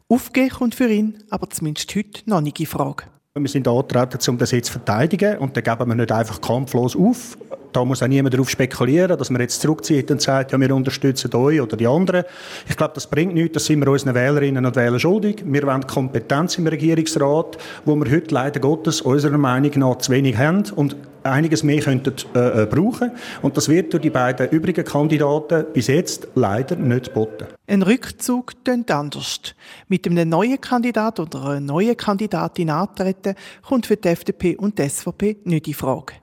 Aufgehen 0.08 0.50
kommt 0.50 0.74
für 0.74 0.88
ihn 0.88 1.22
aber 1.30 1.48
zumindest 1.50 1.94
heute 1.94 2.28
noch 2.28 2.40
nicht 2.40 2.58
in 2.58 2.66
Frage. 2.66 3.04
Wir 3.34 3.48
sind 3.48 3.68
angetreten, 3.68 4.18
um 4.28 4.38
das 4.38 4.50
jetzt 4.50 4.66
zu 4.66 4.72
verteidigen 4.72 5.38
und 5.38 5.56
dann 5.56 5.62
geben 5.62 5.88
wir 5.88 5.94
nicht 5.94 6.10
einfach 6.10 6.40
kampflos 6.40 6.96
auf. 6.96 7.38
Da 7.72 7.84
muss 7.84 8.02
auch 8.02 8.08
niemand 8.08 8.34
darauf 8.34 8.50
spekulieren, 8.50 9.16
dass 9.16 9.30
man 9.30 9.40
jetzt 9.40 9.60
zurückzieht 9.60 10.10
und 10.10 10.20
sagt, 10.20 10.52
ja, 10.52 10.60
wir 10.60 10.74
unterstützen 10.74 11.32
euch 11.34 11.60
oder 11.60 11.76
die 11.76 11.86
anderen. 11.86 12.24
Ich 12.68 12.76
glaube, 12.76 12.92
das 12.94 13.06
bringt 13.06 13.34
nichts, 13.34 13.54
das 13.54 13.66
sind 13.66 13.80
wir 13.80 13.88
unseren 13.88 14.14
Wählerinnen 14.14 14.66
und 14.66 14.76
Wählern 14.76 14.98
schuldig. 14.98 15.42
Wir 15.44 15.62
wollen 15.62 15.86
Kompetenz 15.86 16.58
im 16.58 16.66
Regierungsrat, 16.66 17.58
wo 17.84 17.94
wir 17.96 18.10
heute 18.10 18.34
leider 18.34 18.60
Gottes 18.60 19.00
unserer 19.00 19.38
Meinung 19.38 19.72
nach 19.76 19.98
zu 19.98 20.12
wenig 20.12 20.36
haben 20.36 20.64
und 20.74 20.96
einiges 21.22 21.62
mehr 21.62 21.80
könnten 21.80 22.14
äh, 22.34 22.62
äh 22.62 22.66
brauchen. 22.66 23.12
Und 23.42 23.56
das 23.56 23.68
wird 23.68 23.92
durch 23.92 24.02
die 24.02 24.10
beiden 24.10 24.48
übrigen 24.50 24.84
Kandidaten 24.84 25.66
bis 25.72 25.86
jetzt 25.88 26.28
leider 26.34 26.76
nicht 26.76 27.06
geboten. 27.06 27.46
Ein 27.66 27.82
Rückzug 27.82 28.54
klingt 28.64 28.90
anders. 28.90 29.40
Mit 29.88 30.06
einem 30.06 30.28
neuen 30.28 30.60
Kandidat 30.60 31.20
oder 31.20 31.44
einer 31.44 31.60
neuen 31.60 31.96
Kandidatin 31.96 32.70
antreten, 32.70 33.34
kommt 33.62 33.86
für 33.86 33.96
die 33.96 34.08
FDP 34.08 34.56
und 34.56 34.78
die 34.78 34.88
SVP 34.88 35.38
nicht 35.44 35.68
in 35.68 35.74
Frage. 35.74 36.14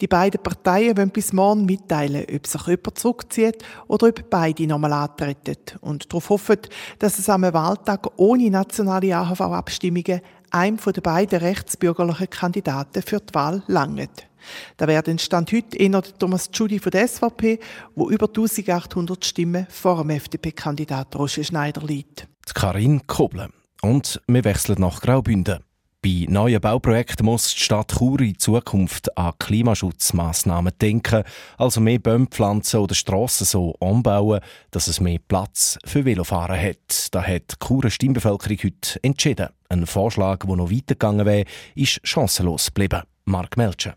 Die 0.00 0.06
beiden 0.06 0.42
Parteien 0.42 0.96
wollen 0.96 1.10
bis 1.10 1.32
morgen 1.32 1.64
mitteilen, 1.64 2.26
ob 2.34 2.46
sich 2.46 2.66
jemand 2.66 2.98
zurückzieht 2.98 3.64
oder 3.88 4.08
ob 4.08 4.30
beide 4.30 4.66
nochmal 4.66 4.92
antreten 4.92 5.56
und 5.80 6.12
darauf 6.12 6.30
hoffen, 6.30 6.58
dass 6.98 7.18
es 7.18 7.28
am 7.28 7.42
Wahltag 7.42 8.06
ohne 8.16 8.50
nationale 8.50 9.16
AHV-Abstimmungen 9.16 10.20
einem 10.50 10.78
von 10.78 10.92
den 10.92 11.02
beiden 11.02 11.40
rechtsbürgerlichen 11.40 12.30
Kandidaten 12.30 13.02
für 13.02 13.20
die 13.20 13.34
Wahl 13.34 13.62
langt. 13.66 14.28
Da 14.76 14.86
werden 14.86 15.18
Stand 15.18 15.52
heute 15.52 15.76
eher 15.76 16.02
Thomas 16.02 16.50
Tschudi 16.50 16.78
von 16.78 16.90
der 16.90 17.08
SVP, 17.08 17.58
wo 17.94 18.10
über 18.10 18.26
1800 18.26 19.24
Stimmen 19.24 19.66
vor 19.70 19.98
dem 19.98 20.10
FDP-Kandidat 20.10 21.16
Roger 21.16 21.44
Schneider 21.44 21.82
liegt. 21.82 22.28
Karin 22.54 23.06
Kobler. 23.06 23.50
Und 23.82 24.20
wir 24.26 24.44
wechseln 24.44 24.76
nach 24.80 25.00
Graubünden. 25.00 25.60
Bei 26.04 26.26
neuen 26.28 26.60
Bauprojekten 26.60 27.24
muss 27.24 27.54
die 27.54 27.60
Stadt 27.60 27.94
Chur 27.96 28.20
in 28.20 28.38
Zukunft 28.38 29.16
an 29.16 29.32
Klimaschutzmaßnahmen 29.38 30.74
denken, 30.78 31.24
also 31.56 31.80
mehr 31.80 31.98
Bäume 31.98 32.26
pflanzen 32.26 32.80
oder 32.80 32.94
Strassen 32.94 33.46
so 33.46 33.74
umbauen, 33.78 34.40
dass 34.70 34.86
es 34.86 35.00
mehr 35.00 35.18
Platz 35.26 35.78
für 35.86 36.04
Velofahren 36.04 36.60
hat. 36.60 37.08
Da 37.12 37.22
hat 37.22 37.52
die 37.52 37.66
Churer 37.66 37.88
Stimmbevölkerung 37.88 38.58
heute 38.64 39.02
entschieden. 39.02 39.48
Ein 39.70 39.86
Vorschlag, 39.86 40.44
der 40.44 40.56
noch 40.56 40.70
weitergegangen 40.70 41.24
wäre, 41.24 41.46
ist 41.74 42.00
chancenlos 42.02 42.66
geblieben. 42.66 43.04
Mark 43.24 43.56
Melcher. 43.56 43.96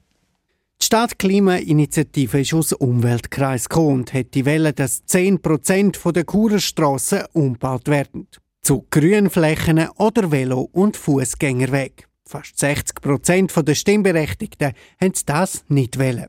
Die 0.81 0.85
Stadtklimainitiative 0.85 2.39
ist 2.39 2.53
aus 2.53 2.69
dem 2.69 2.77
Umweltkreis 2.77 3.67
gekommen 3.67 3.95
und 3.95 4.13
hat 4.13 4.33
die 4.33 4.45
Welle, 4.45 4.71
dass 4.71 5.03
10% 5.05 6.13
der 6.13 6.25
Churer 6.25 6.59
Strassen 6.59 7.23
umgebaut 7.33 7.89
werden 7.89 8.29
zu 8.67 8.85
Grünflächen 8.89 9.87
oder 9.95 10.29
Velo- 10.29 10.67
und 10.73 10.97
Fußgängerweg. 10.97 12.09
Fast 12.25 12.59
60 12.59 12.99
Prozent 12.99 13.53
der 13.65 13.75
Stimmberechtigten 13.75 14.73
haben 14.99 15.13
das 15.25 15.63
nicht 15.69 15.97
wollen. 15.97 16.25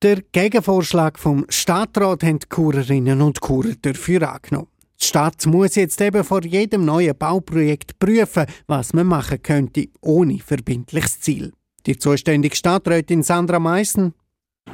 Der 0.00 0.22
Gegenvorschlag 0.30 1.18
vom 1.18 1.44
Stadtrat 1.48 2.22
haben 2.22 2.38
die 2.38 2.46
Kurerinnen 2.46 3.20
und 3.20 3.40
Kurer 3.40 3.74
dafür 3.82 4.32
angenommen. 4.32 4.68
Die 5.00 5.06
Stadt 5.06 5.44
muss 5.46 5.74
jetzt 5.74 6.00
eben 6.00 6.22
vor 6.22 6.44
jedem 6.44 6.84
neuen 6.84 7.18
Bauprojekt 7.18 7.98
prüfen, 7.98 8.46
was 8.68 8.92
man 8.92 9.08
machen 9.08 9.42
könnte, 9.42 9.88
ohne 10.00 10.38
verbindliches 10.38 11.20
Ziel. 11.20 11.52
Die 11.84 11.98
zuständige 11.98 12.54
Stadträtin 12.54 13.24
Sandra 13.24 13.58
Meissen 13.58 14.14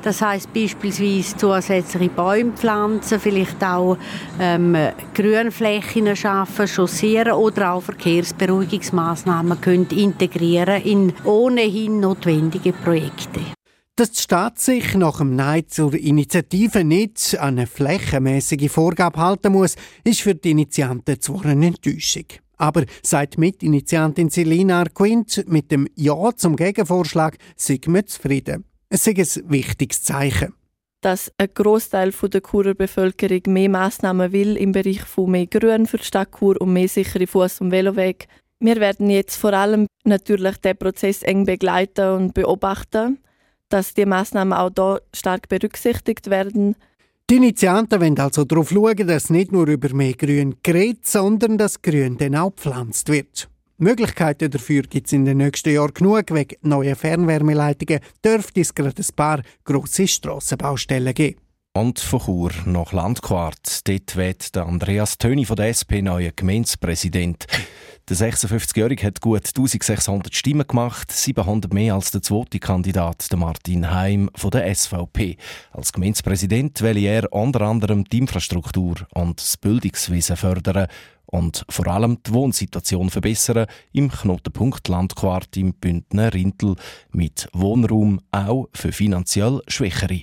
das 0.02 0.20
heißt 0.20 0.52
beispielsweise 0.52 1.36
zusätzliche 1.36 2.10
Bäume 2.10 2.52
pflanzen, 2.52 3.20
vielleicht 3.20 3.62
auch 3.62 3.96
ähm, 4.40 4.76
Grünflächen 5.14 6.14
schaffen, 6.16 6.66
chaussieren 6.66 7.32
oder 7.32 7.72
auch 7.72 7.82
Verkehrsberuhigungsmaßnahmen 7.82 9.60
können 9.60 9.88
integrieren 9.90 10.82
in 10.82 11.12
ohnehin 11.24 12.00
notwendige 12.00 12.72
Projekte. 12.72 13.40
Dass 13.96 14.12
die 14.12 14.22
Stadt 14.22 14.58
sich 14.58 14.94
nach 14.94 15.18
dem 15.18 15.36
Nein 15.36 15.64
zur 15.68 15.94
Initiative 15.94 16.82
nicht 16.82 17.38
an 17.38 17.58
eine 17.58 17.66
flächenmäßige 17.66 18.70
Vorgabe 18.70 19.20
halten 19.20 19.52
muss, 19.52 19.76
ist 20.02 20.22
für 20.22 20.34
die 20.34 20.52
Initianten 20.52 21.20
zwar 21.20 21.44
eine 21.44 21.66
Enttäuschung. 21.66 22.24
Aber 22.56 22.84
seit 23.02 23.38
Mitinitiantin 23.38 24.30
Selina 24.30 24.80
Arquint 24.80 25.44
mit 25.46 25.70
dem 25.70 25.88
Ja 25.94 26.30
zum 26.34 26.56
Gegenvorschlag 26.56 27.36
sind 27.56 27.86
wir 27.86 28.06
zufrieden. 28.06 28.64
Es 28.94 29.06
ist 29.06 29.38
ein 29.38 29.50
wichtiges 29.50 30.02
Zeichen. 30.02 30.52
Dass 31.00 31.32
ein 31.38 31.48
Großteil 31.54 32.12
der 32.12 32.42
Churer 32.42 32.74
Bevölkerung 32.74 33.40
mehr 33.46 33.70
Massnahmen 33.70 34.32
will 34.32 34.58
im 34.58 34.72
Bereich 34.72 35.00
von 35.00 35.30
mehr 35.30 35.46
Grün 35.46 35.86
für 35.86 35.96
die 35.96 36.04
Stadt 36.04 36.28
Chur 36.38 36.60
und 36.60 36.74
mehr 36.74 36.88
sichere 36.88 37.24
Fuß- 37.24 37.62
und 37.62 37.70
Veloweg. 37.70 38.28
Wir 38.60 38.76
werden 38.76 39.08
jetzt 39.08 39.36
vor 39.36 39.54
allem 39.54 39.86
natürlich 40.04 40.58
den 40.58 40.76
Prozess 40.76 41.22
eng 41.22 41.46
begleiten 41.46 42.16
und 42.16 42.34
beobachten, 42.34 43.18
dass 43.70 43.94
die 43.94 44.04
Massnahmen 44.04 44.52
auch 44.52 44.70
hier 44.76 45.00
stark 45.14 45.48
berücksichtigt 45.48 46.28
werden. 46.28 46.76
Die 47.30 47.36
Initianten 47.36 47.98
wollen 47.98 48.18
also 48.18 48.44
darauf 48.44 48.68
schauen, 48.68 49.06
dass 49.06 49.30
nicht 49.30 49.52
nur 49.52 49.68
über 49.68 49.94
mehr 49.94 50.12
Grün 50.12 50.56
geredet, 50.62 51.06
sondern 51.06 51.56
dass 51.56 51.80
Grün 51.80 52.18
dann 52.18 52.36
auch 52.36 52.54
gepflanzt 52.54 53.08
wird. 53.08 53.48
Möglichkeiten 53.82 54.50
dafür 54.50 54.82
gibt 54.82 55.08
es 55.08 55.12
in 55.12 55.24
den 55.24 55.38
nächsten 55.38 55.74
Jahren 55.74 55.92
genug. 55.92 56.32
Wegen 56.32 56.56
neuer 56.62 56.94
Fernwärmeleitungen 56.94 58.00
dürfte 58.24 58.60
es 58.60 58.74
gerade 58.74 59.02
ein 59.02 59.14
paar 59.16 59.42
grosse 59.64 60.06
Strassenbaustellen 60.06 61.12
geben. 61.12 61.40
Und 61.74 61.98
von 61.98 62.20
Chur 62.20 62.52
nach 62.66 62.92
Landquart. 62.92 63.88
Dort 63.88 64.16
wird 64.16 64.56
Andreas 64.56 65.18
Töni 65.18 65.44
von 65.44 65.56
der 65.56 65.68
SP 65.74 65.98
neuer 66.00 66.30
Gemeindepräsident. 66.36 67.46
Der 68.12 68.30
56-Jährige 68.30 69.06
hat 69.06 69.22
gut 69.22 69.46
1600 69.46 70.34
Stimmen 70.34 70.66
gemacht, 70.66 71.10
700 71.10 71.72
mehr 71.72 71.94
als 71.94 72.10
der 72.10 72.20
zweite 72.20 72.58
Kandidat, 72.58 73.30
der 73.30 73.38
Martin 73.38 73.90
Heim 73.90 74.28
von 74.34 74.50
der 74.50 74.74
SVP. 74.74 75.38
Als 75.70 75.94
Gemeindepräsident 75.94 76.82
will 76.82 76.98
er 76.98 77.32
unter 77.32 77.62
anderem 77.62 78.04
die 78.04 78.18
Infrastruktur 78.18 78.96
und 79.14 79.40
das 79.40 79.56
Bildungswesen 79.56 80.36
fördern 80.36 80.88
und 81.24 81.64
vor 81.70 81.86
allem 81.86 82.18
die 82.26 82.34
Wohnsituation 82.34 83.08
verbessern 83.08 83.64
im 83.94 84.10
Knotenpunkt 84.10 84.88
Landquart 84.88 85.56
im 85.56 85.72
Bündner 85.72 86.34
Rintel 86.34 86.76
mit 87.12 87.48
Wohnraum 87.54 88.20
auch 88.30 88.68
für 88.74 88.92
finanziell 88.92 89.62
Schwächere. 89.68 90.20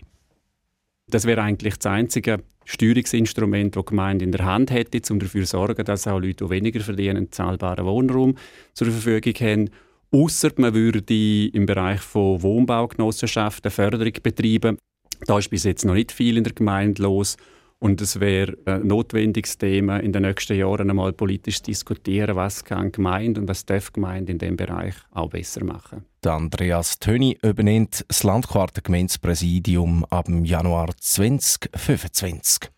Das 1.08 1.26
wäre 1.26 1.42
eigentlich 1.42 1.80
das 1.80 1.92
einzige 1.92 2.44
Steuerungsinstrument, 2.72 3.76
das 3.76 3.84
die 3.84 3.90
Gemeinde 3.90 4.26
in 4.26 4.32
der 4.32 4.46
Hand 4.46 4.70
hätte, 4.70 5.02
um 5.12 5.20
dafür 5.20 5.44
zu 5.44 5.52
sorgen, 5.52 5.84
dass 5.84 6.08
auch 6.08 6.20
Leute, 6.20 6.46
die 6.46 6.50
weniger 6.50 6.82
verdienen, 6.82 7.32
zahlbaren 7.32 7.86
Wohnraum 7.86 8.36
zur 8.74 8.88
Verfügung 8.88 9.34
haben. 9.34 9.70
Ausser 10.12 10.52
man 10.58 10.74
würde 10.74 11.48
im 11.48 11.66
Bereich 11.66 12.02
von 12.02 12.42
Wohnbaugenossenschaften 12.42 13.72
Förderung 13.72 14.14
betreiben. 14.22 14.78
Da 15.26 15.40
ist 15.40 15.50
bis 15.50 15.64
jetzt 15.64 15.84
noch 15.84 15.96
nicht 15.96 16.12
viel 16.12 16.38
in 16.38 16.44
der 16.44 16.54
Gemeinde 16.54 17.02
los. 17.02 17.38
Und 17.80 18.02
es 18.02 18.20
wäre 18.20 18.58
ein 18.66 18.86
notwendiges 18.86 19.58
Thema, 19.58 19.98
in 19.98 20.12
den 20.12 20.24
nächsten 20.24 20.58
Jahren 20.58 20.90
einmal 20.90 21.14
politisch 21.14 21.62
diskutieren, 21.62 22.36
was 22.36 22.64
kann 22.64 22.92
Gemeinde 22.92 23.42
und 23.42 23.48
was 23.48 23.66
darf 23.66 23.94
Gemeinde 23.94 24.34
in 24.34 24.38
diesem 24.38 24.58
Bereich 24.58 24.96
auch 25.12 25.30
besser 25.30 25.64
machen. 25.64 26.06
Andreas 26.28 27.00
Töni 27.00 27.38
übernimmt 27.42 28.06
das 28.08 28.24
Landquartengemeindepräsidium 28.24 30.06
ab 30.06 30.28
Januar 30.30 30.90
2025. 31.00 32.70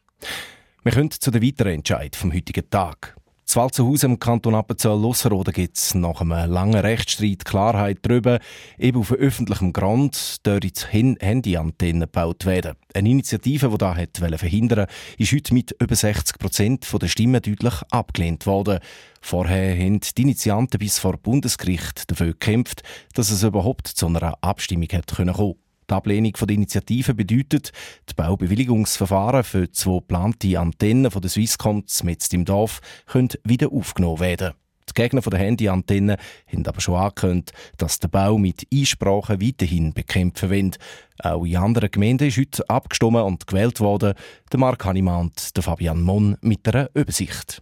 Wir 0.83 0.91
kommen 0.91 1.11
zu 1.11 1.31
der 1.31 1.41
weiteren 1.41 1.73
Entscheid 1.73 2.15
vom 2.15 2.33
heutigen 2.33 2.69
Tag. 2.69 3.15
Das 3.51 3.57
Walzenhaus 3.57 4.03
im 4.03 4.17
Kanton 4.17 4.55
Appenzell-Losserode 4.55 5.51
gibt 5.51 5.75
es 5.75 5.93
nach 5.93 6.21
einem 6.21 6.49
langen 6.49 6.79
Rechtsstreit 6.79 7.43
Klarheit 7.43 7.97
darüber, 8.01 8.39
eben 8.79 9.01
auf 9.01 9.11
öffentlichem 9.11 9.73
Grund 9.73 10.37
dort 10.43 10.93
Handyantennen 10.93 11.99
gebaut 11.99 12.45
werden. 12.45 12.77
Eine 12.93 13.09
Initiative, 13.09 13.67
die 13.67 13.77
das 13.77 13.97
hat 13.97 14.17
verhindern 14.39 14.87
ist 15.17 15.33
heute 15.33 15.53
mit 15.53 15.75
über 15.81 15.93
60 15.93 16.39
Prozent 16.39 16.87
der 17.01 17.07
Stimmen 17.09 17.41
deutlich 17.41 17.73
abgelehnt 17.89 18.45
worden. 18.45 18.79
Vorher 19.19 19.75
haben 19.75 19.99
die 19.99 20.21
Initianten 20.21 20.79
bis 20.79 20.99
vor 20.99 21.17
Bundesgericht 21.17 22.09
dafür 22.09 22.27
gekämpft, 22.27 22.83
dass 23.15 23.31
es 23.31 23.43
überhaupt 23.43 23.87
zu 23.87 24.07
einer 24.07 24.37
Abstimmung 24.39 24.87
hätte 24.89 25.13
kommen 25.13 25.33
können. 25.35 25.55
Die 25.91 25.95
Ablehnung 25.95 26.31
der 26.31 26.49
Initiative 26.51 27.13
bedeutet, 27.13 27.73
die 28.09 28.13
Baubewilligungsverfahren 28.13 29.43
für 29.43 29.69
zwei 29.73 29.97
geplante 29.97 30.57
Antennen 30.57 31.11
der 31.11 31.29
Swisscom 31.29 31.83
mit 32.03 32.33
im 32.33 32.45
Dorf 32.45 32.79
können 33.07 33.27
wieder 33.43 33.73
aufgenommen 33.73 34.21
werden. 34.21 34.53
Die 34.89 34.93
Gegner 34.93 35.19
der 35.19 35.39
Handyantennen 35.39 36.15
haben 36.47 36.65
aber 36.65 36.79
schon 36.79 36.95
angekündigt, 36.95 37.51
dass 37.75 37.99
der 37.99 38.07
Bau 38.07 38.37
mit 38.37 38.65
Einsprachen 38.73 39.41
weiterhin 39.41 39.93
bekämpfen 39.93 40.49
wollen. 40.49 40.75
Auch 41.19 41.43
in 41.43 41.57
anderen 41.57 41.91
Gemeinden 41.91 42.29
ist 42.29 42.37
heute 42.37 42.69
abgestimmt 42.69 43.17
und 43.17 43.45
gewählt 43.45 43.81
worden. 43.81 44.13
Der 44.49 44.59
Mark 44.61 44.85
Hannemann 44.85 45.31
der 45.53 45.63
Fabian 45.63 46.01
Mon 46.01 46.37
mit 46.39 46.65
einer 46.69 46.89
Übersicht. 46.93 47.61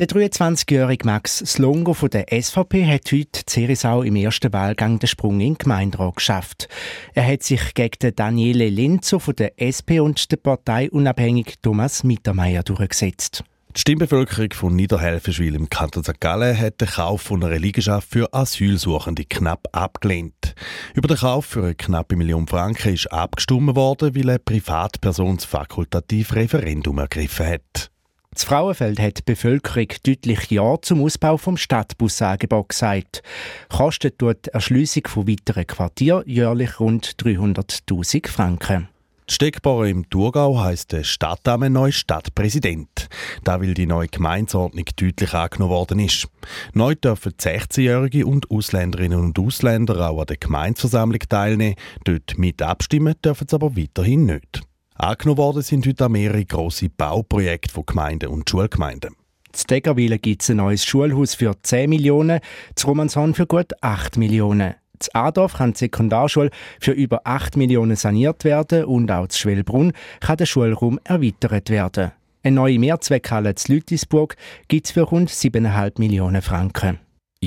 Der 0.00 0.08
23-jährige 0.08 1.06
Max 1.06 1.38
Slongo 1.38 1.94
von 1.94 2.10
der 2.10 2.26
SVP 2.28 2.84
hat 2.84 3.12
heute 3.12 3.46
Zerisau 3.46 4.02
im 4.02 4.16
ersten 4.16 4.52
Wahlgang 4.52 4.98
den 4.98 5.06
Sprung 5.06 5.38
in 5.38 5.54
den 5.54 5.58
Gemeinderat 5.58 6.16
geschafft. 6.16 6.68
Er 7.14 7.24
hat 7.24 7.44
sich 7.44 7.74
gegen 7.74 8.12
Daniele 8.16 8.70
Lenzo 8.70 9.20
von 9.20 9.36
der 9.36 9.52
SP 9.62 10.02
und 10.02 10.32
der 10.32 10.38
parteiunabhängig 10.38 11.60
Thomas 11.62 12.02
Mittermeier 12.02 12.64
durchgesetzt. 12.64 13.44
Die 13.76 13.80
Stimmbevölkerung 13.82 14.52
von 14.52 14.74
Niederhelfenschwil 14.74 15.54
im 15.54 15.70
Kanton 15.70 16.02
St. 16.02 16.20
Gallen 16.20 16.58
hat 16.58 16.80
den 16.80 16.88
Kauf 16.88 17.22
von 17.22 17.44
einer 17.44 17.56
Liegenschaft 17.56 18.10
für 18.10 18.34
Asylsuchende 18.34 19.24
knapp 19.24 19.68
abgelehnt. 19.70 20.56
Über 20.94 21.06
den 21.06 21.18
Kauf 21.18 21.46
für 21.46 21.62
eine 21.62 21.76
knappe 21.76 22.16
Million 22.16 22.48
Franken 22.48 22.94
ist 22.94 23.12
abgestimmt 23.12 23.76
worden, 23.76 24.16
weil 24.16 24.28
eine 24.28 24.38
Privatperson 24.40 25.36
das 25.36 25.44
fakultative 25.44 26.34
Referendum 26.34 26.98
ergriffen 26.98 27.46
hat. 27.46 27.93
Das 28.34 28.42
Frauenfeld 28.42 28.98
hat 28.98 29.18
die 29.18 29.22
Bevölkerung 29.22 29.86
deutlich 30.04 30.50
Ja 30.50 30.76
zum 30.82 31.04
Ausbau 31.04 31.36
vom 31.36 31.56
Stadtbusangebot 31.56 32.70
gesagt. 32.70 33.22
Kostet 33.68 34.16
dort 34.18 34.46
die 34.46 34.50
Erschliessung 34.50 35.06
von 35.06 35.28
weiteren 35.28 35.64
Quartieren 35.64 36.24
jährlich 36.26 36.80
rund 36.80 37.12
300.000 37.22 38.28
Franken. 38.28 38.88
Die 39.30 39.34
Steckbare 39.34 39.88
im 39.88 40.10
Thurgau 40.10 40.58
heisst 40.58 40.90
der 40.90 41.04
Stadtname 41.04 41.70
neu 41.70 41.92
Stadtpräsident. 41.92 43.08
Da 43.44 43.60
weil 43.60 43.72
die 43.72 43.86
neue 43.86 44.08
Gemeinsordnung 44.08 44.84
deutlich 44.96 45.32
angenommen 45.32 45.70
worden 45.70 46.00
ist. 46.00 46.26
Neu 46.72 46.96
dürfen 46.96 47.32
16-Jährige 47.32 48.26
und 48.26 48.50
Ausländerinnen 48.50 49.20
und 49.20 49.38
Ausländer 49.38 50.10
auch 50.10 50.20
an 50.20 50.26
der 50.26 50.38
Gemeinsversammlung 50.38 51.20
teilnehmen. 51.28 51.76
Dort 52.02 52.36
mit 52.36 52.60
abstimmen 52.62 53.14
dürfen 53.24 53.46
sie 53.48 53.54
aber 53.54 53.76
weiterhin 53.76 54.26
nicht. 54.26 54.62
Angenommen 54.96 55.38
worden 55.38 55.62
sind 55.62 55.86
heute 55.86 56.08
mehrere 56.08 56.44
grosse 56.44 56.88
Bauprojekte 56.88 57.72
von 57.72 57.84
Gemeinden 57.84 58.28
und 58.28 58.48
Schulgemeinden. 58.48 59.16
In 59.52 59.66
Degerwil 59.68 60.18
gibt 60.18 60.42
es 60.42 60.50
ein 60.50 60.58
neues 60.58 60.84
Schulhaus 60.84 61.34
für 61.34 61.54
10 61.60 61.90
Millionen, 61.90 62.40
zu 62.76 62.86
Romanshorn 62.86 63.34
für 63.34 63.46
gut 63.46 63.72
8 63.80 64.16
Millionen. 64.16 64.74
Z 65.00 65.14
Adorf 65.16 65.54
kann 65.54 65.72
die 65.72 65.78
Sekundarschule 65.78 66.50
für 66.80 66.92
über 66.92 67.22
8 67.24 67.56
Millionen 67.56 67.96
saniert 67.96 68.44
werden 68.44 68.84
und 68.84 69.10
auch 69.10 69.26
zu 69.26 69.38
Schwellbrunn 69.40 69.92
kann 70.20 70.36
der 70.36 70.46
Schulraum 70.46 71.00
erweitert 71.02 71.70
werden. 71.70 72.12
Eine 72.44 72.56
neue 72.56 72.78
Mehrzweckhalle 72.78 73.54
zu 73.56 73.72
Lütisburg 73.72 74.36
gibt 74.68 74.86
es 74.86 74.92
für 74.92 75.02
rund 75.02 75.28
7,5 75.28 75.98
Millionen 75.98 76.42
Franken. 76.42 77.00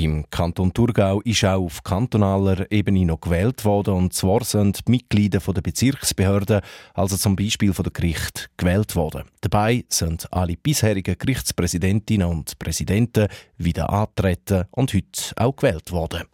Im 0.04 0.30
Kanton 0.30 0.72
Thurgau 0.72 1.22
ist 1.22 1.44
auch 1.44 1.64
auf 1.64 1.82
kantonaler 1.82 2.72
Ebene 2.72 3.04
noch 3.04 3.20
gewählt 3.20 3.66
worden 3.66 3.96
und 3.96 4.14
zwar 4.14 4.44
sind 4.44 4.88
die 4.88 4.92
Mitglieder 4.92 5.40
der 5.40 5.62
Bezirksbehörden, 5.62 6.62
also 6.94 7.18
zum 7.18 7.36
Beispiel 7.36 7.74
von 7.74 7.82
der 7.82 7.94
Gericht, 7.94 8.52
gewählt 8.58 8.96
worden. 8.96 9.24
Dabei 9.42 9.86
sind 9.90 10.32
alle 10.32 10.56
bisherigen 10.56 11.18
Gerichtspräsidentinnen 11.18 12.28
und 12.28 12.60
Präsidenten 12.60 13.28
wieder 13.58 13.90
antreten 13.90 14.66
und 14.70 14.94
heute 14.94 15.34
auch 15.36 15.56
gewählt 15.56 15.92
worden. 15.92 16.26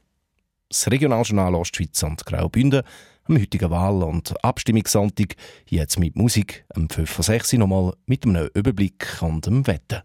Das 0.68 0.92
Regionaljournal 0.92 1.56
Ostschweiz 1.56 2.04
und 2.04 2.26
Graubünden 2.26 2.82
am 3.30 3.40
heutigen 3.40 3.70
Wahl- 3.70 4.04
und 4.04 4.44
Abstimmungssonntag 4.44 5.38
jetzt 5.70 5.98
mit 5.98 6.18
Musik, 6.18 6.66
am 6.76 6.90
5 6.90 7.10
vor 7.10 7.24
6 7.24 7.54
nochmal 7.54 7.94
mit 8.08 8.26
einem 8.26 8.50
Überblick 8.54 9.22
und 9.22 9.46
dem 9.46 9.66
Wetten. 9.68 10.02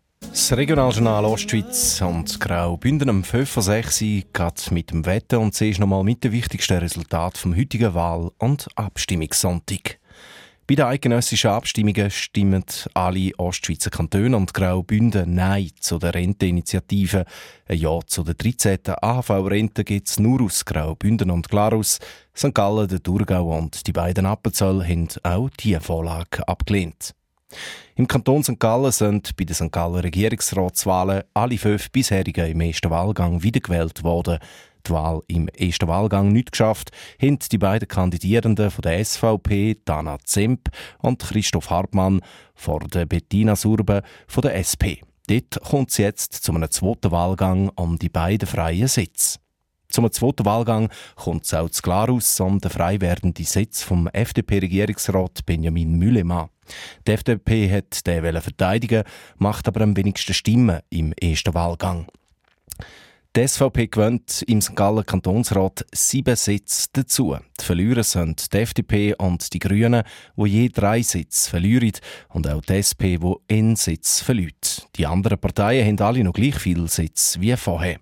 Das 0.49 0.57
Regionaljournal 0.57 1.27
Ostschweiz 1.27 2.01
und 2.01 2.41
Graubünden 2.41 3.11
am 3.11 3.23
5 3.23 3.51
vor 3.51 3.63
6 3.63 3.99
geht 3.99 4.71
mit 4.71 4.91
dem 4.91 5.05
Wetter 5.05 5.41
und 5.41 5.55
siehst 5.55 5.79
nochmal 5.79 6.05
mit 6.05 6.25
den 6.25 6.33
wichtigsten 6.33 6.79
Resultaten 6.79 7.37
vom 7.37 7.55
heutigen 7.55 7.93
Wahl- 7.93 8.31
und 8.39 8.67
Abstimmungssonntag. 8.75 9.99
Bei 10.67 10.75
den 10.75 10.87
eidgenössischen 10.87 11.51
Abstimmungen 11.51 12.11
stimmen 12.11 12.65
alle 12.95 13.33
Ostschweizer 13.37 13.91
Kantone 13.91 14.37
und 14.37 14.55
Graubünden 14.55 15.35
Nein 15.35 15.71
zu 15.81 15.99
der 15.99 16.15
Renteinitiative. 16.15 17.27
Ein 17.67 17.79
Ja 17.79 18.01
zu 18.07 18.23
der 18.23 18.35
13. 18.35 18.79
AHV-Rente 19.03 19.85
gibt 19.85 20.09
es 20.09 20.19
nur 20.19 20.41
aus 20.41 20.65
Graubünden 20.65 21.31
und 21.31 21.51
Glarus. 21.51 21.99
St. 22.35 22.55
Gallen, 22.55 22.89
der 22.89 23.03
Thurgau 23.03 23.59
und 23.59 23.87
die 23.87 23.93
beiden 23.93 24.25
Appenzell 24.25 24.83
haben 24.83 25.09
auch 25.25 25.51
diese 25.59 25.81
Vorlage 25.81 26.47
abgelehnt. 26.49 27.15
Im 27.99 28.07
Kanton 28.07 28.45
St. 28.45 28.61
Gallen 28.61 28.93
sind 28.93 29.37
bei 29.37 29.45
den 29.45 29.55
St. 29.55 29.73
Gallen 29.73 30.01
Regierungsratswahlen 30.01 31.25
alle 31.35 31.59
fünf 31.59 31.91
bisherigen 31.91 32.47
im 32.47 32.61
ersten 32.61 32.91
Wahlgang 32.91 33.43
wiedergewählt 33.43 34.05
worden. 34.05 34.39
Die 34.87 34.93
Wahl 34.93 35.23
im 35.27 35.49
ersten 35.49 35.89
Wahlgang 35.89 36.29
nicht 36.29 36.53
geschafft, 36.53 36.93
haben 37.21 37.39
die 37.41 37.59
beiden 37.59 37.89
Kandidierenden 37.89 38.71
von 38.71 38.83
der 38.83 39.05
SVP, 39.05 39.79
Dana 39.85 40.19
Zemp 40.23 40.69
und 41.01 41.19
Christoph 41.21 41.71
Hartmann, 41.71 42.21
vor 42.55 42.81
der 42.81 43.07
Bettina 43.07 43.57
Surbe 43.57 44.03
von 44.29 44.43
der 44.43 44.55
SP. 44.55 45.03
Dort 45.27 45.61
kommt 45.63 45.91
es 45.91 45.99
jetzt 45.99 46.35
zu 46.35 46.53
einem 46.53 46.71
zweiten 46.71 47.11
Wahlgang 47.11 47.69
um 47.71 47.99
die 47.99 48.09
beiden 48.09 48.49
freien 48.49 48.89
Sitze. 48.89 49.39
Zum 49.91 50.11
zweiten 50.13 50.45
Wahlgang 50.45 50.91
kommt 51.17 51.47
es 51.47 51.55
auch 51.55 51.71
zu 51.71 51.81
Glarus 51.83 52.39
um 52.41 52.61
den 52.61 52.71
frei 52.71 53.01
werdenden 53.01 53.45
Sitz 53.45 53.83
vom 53.83 54.07
FDP-Regierungsrat 54.09 55.47
Benjamin 55.47 55.99
Müllemann. 55.99 56.51
Die 57.07 57.13
FDP 57.13 57.71
hat 57.71 58.07
den 58.07 58.41
verteidigen, 58.41 59.05
macht 59.39 59.67
aber 59.67 59.81
am 59.81 59.97
wenigsten 59.97 60.35
Stimmen 60.35 60.81
im 60.91 61.15
ersten 61.15 61.55
Wahlgang. 61.55 62.07
Die 63.37 63.47
SVP 63.47 63.87
gewinnt 63.87 64.43
im 64.49 64.61
St. 64.61 64.75
Gallen 64.75 65.07
Kantonsrat 65.07 65.87
sieben 65.95 66.35
Sitze 66.35 66.89
dazu. 66.93 67.37
Die 67.61 67.65
Verlierer 67.65 68.03
sind 68.03 68.53
die 68.53 68.59
FDP 68.59 69.15
und 69.15 69.53
die 69.53 69.59
Grünen, 69.59 70.03
wo 70.35 70.45
je 70.45 70.69
drei 70.69 71.03
Sitze 71.03 71.49
verlieren, 71.49 71.93
und 72.31 72.49
auch 72.49 72.63
die 72.63 72.75
SP, 72.83 73.21
wo 73.21 73.41
einen 73.51 73.77
Sitz 73.77 74.21
verliert. 74.21 74.89
Die 74.97 75.07
anderen 75.07 75.39
Parteien 75.39 75.87
haben 75.87 76.01
alle 76.07 76.25
noch 76.25 76.33
gleich 76.33 76.57
viele 76.57 76.89
Sitze 76.89 77.41
wie 77.41 77.57
vorher. 77.57 78.01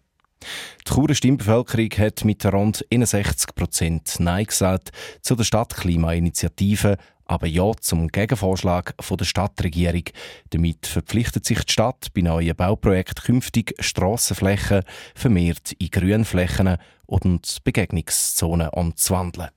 Die 0.87 0.93
Churer 0.93 1.15
Stimmbevölkerung 1.15 1.91
hat 1.99 2.25
mit 2.25 2.45
rund 2.47 2.85
61 2.91 3.55
Prozent 3.55 4.21
Nein 4.21 4.47
gesagt 4.47 4.91
zu 5.21 5.35
der 5.35 5.45
Stadtklimainitiative, 5.45 6.97
aber 7.27 7.47
Ja 7.47 7.73
zum 7.81 8.09
Gegenvorschlag 8.09 8.95
der 8.99 9.25
Stadtregierung. 9.25 10.05
Damit 10.51 10.87
verpflichtet 10.87 11.45
sich 11.45 11.65
die 11.65 11.73
Stadt 11.73 12.13
bei 12.15 12.23
neuen 12.23 12.55
Bauprojekten 12.55 13.25
künftig 13.25 13.75
Strassenflächen 13.81 14.83
vermehrt 15.15 15.73
in 15.79 15.91
Grünflächen 15.91 16.77
und 17.07 17.59
Begegnungszonen 17.65 18.69
umzuwandeln. 18.69 19.49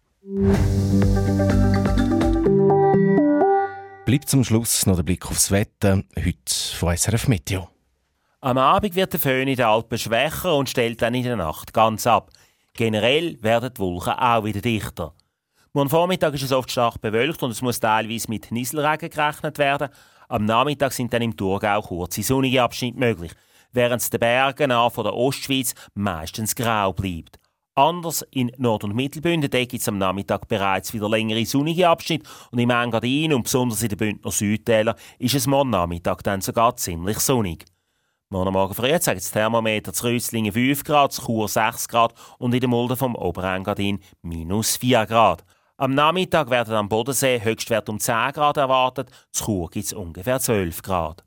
Bleibt 4.06 4.30
zum 4.30 4.44
Schluss 4.44 4.86
noch 4.88 4.96
der 4.96 5.04
Blick 5.04 5.28
aufs 5.28 5.52
Wetter, 5.52 6.04
heute 6.18 6.76
von 6.76 6.98
SRF 6.98 7.28
Meteo. 7.28 7.70
Am 8.42 8.58
Abend 8.58 8.96
wird 8.96 9.12
der 9.12 9.20
Föhn 9.20 9.50
in 9.50 9.58
den 9.58 9.66
Alpen 9.66 9.98
schwächer 9.98 10.56
und 10.56 10.70
stellt 10.70 11.02
dann 11.02 11.14
in 11.14 11.24
der 11.24 11.36
Nacht 11.36 11.74
ganz 11.74 12.08
ab. 12.08 12.32
Generell 12.74 13.36
werden 13.44 13.74
die 13.74 13.80
Wolken 13.80 14.14
auch 14.14 14.46
wieder 14.46 14.62
dichter. 14.62 15.14
Morgen 15.74 15.90
Vormittag 15.90 16.34
ist 16.36 16.44
es 16.44 16.54
oft 16.54 16.72
stark 16.72 17.02
bewölkt 17.02 17.44
und 17.44 17.52
es 17.52 17.62
muss 17.62 17.82
teilweise 17.82 18.30
mit 18.30 18.50
Nieselregen 18.50 19.10
gerechnet 19.10 19.58
werden. 19.58 19.90
Am 20.30 20.46
Nachmittag 20.46 20.94
sind 20.94 21.12
dann 21.12 21.22
im 21.22 21.36
Thurgau 21.36 21.82
kurze 21.82 22.24
sonnige 22.24 22.64
Abschnitte 22.64 22.98
möglich, 22.98 23.34
während 23.74 24.02
es 24.02 24.10
den 24.10 24.22
Bergen 24.22 24.72
an 24.72 24.90
von 24.90 25.04
der 25.04 25.16
Ostschweiz 25.16 25.76
meistens 25.94 26.56
grau 26.56 26.94
bleibt. 26.94 27.40
Anders 27.76 28.26
in 28.32 28.54
Nord- 28.58 28.86
und 28.86 28.96
Mittelbünden 28.96 29.50
gibt 29.50 29.74
es 29.74 29.88
am 29.90 29.98
Nachmittag 29.98 30.48
bereits 30.48 30.94
wieder 30.94 31.10
längere 31.10 31.46
sonnige 31.46 31.90
Abschnitte 31.90 32.30
und 32.52 32.60
im 32.60 32.70
Engadin 32.70 33.34
und 33.34 33.44
besonders 33.44 33.84
in 33.84 33.90
den 33.90 33.98
Bündner 33.98 34.32
Südtälern 34.32 34.96
ist 35.18 35.36
es 35.36 35.46
morgen 35.46 35.72
Nachmittag 35.72 36.24
dann 36.24 36.40
sogar 36.40 36.78
ziemlich 36.78 37.20
sonnig. 37.20 37.66
Morgen 38.32 38.54
Morgen 38.54 38.76
früh 38.76 39.00
zeigt 39.00 39.22
das 39.22 39.32
Thermometer 39.32 39.92
zu 39.92 40.06
Röslingen 40.06 40.52
5 40.54 40.84
Grad, 40.84 41.12
zu 41.12 41.24
Chur 41.24 41.48
6 41.48 41.88
Grad 41.88 42.14
und 42.38 42.54
in 42.54 42.60
der 42.60 42.70
Mulde 42.70 42.96
vom 42.96 43.16
Oberengadin 43.16 44.00
minus 44.22 44.78
4 44.78 45.08
Grad. 45.08 45.44
Am 45.78 45.96
Nachmittag 45.96 46.52
werden 46.52 46.76
am 46.76 46.88
Bodensee 46.88 47.42
Höchstwert 47.42 47.90
um 47.90 48.00
10 48.00 48.34
Grad 48.34 48.58
erwartet, 48.58 49.10
zu 49.32 49.46
Chur 49.46 49.72
gibt 49.72 49.88
es 49.88 49.94
ungefähr 49.94 50.40
12 50.40 50.84
Grad. 50.84 51.24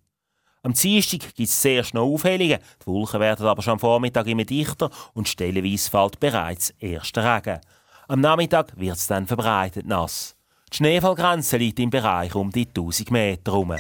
Am 0.63 0.75
Dienstag 0.75 1.35
gibt 1.35 1.49
es 1.49 1.61
sehr 1.61 1.83
schnell 1.83 2.05
Aufhellungen, 2.05 2.61
die 2.81 2.87
Wolken 2.87 3.19
werden 3.19 3.47
aber 3.49 3.63
schon 3.63 3.73
am 3.73 3.81
Vormittag 3.81 4.29
immer 4.29 4.45
dichter 4.45 4.89
und 5.13 5.27
stellenweise 5.27 5.91
fällt 5.91 6.21
bereits 6.21 6.71
erster 6.79 7.25
Regen. 7.35 7.59
Am 8.07 8.21
Nachmittag 8.21 8.79
wird 8.79 8.97
es 8.97 9.09
dann 9.09 9.27
verbreitet 9.27 9.87
nass. 9.87 10.37
Die 10.73 10.77
Schneefallgrenze 10.77 11.57
liegt 11.57 11.81
im 11.81 11.91
Bereich 11.91 12.37
um 12.37 12.53
die 12.53 12.69
1000 12.69 13.11
Meter 13.11 13.51
herum. 13.51 13.75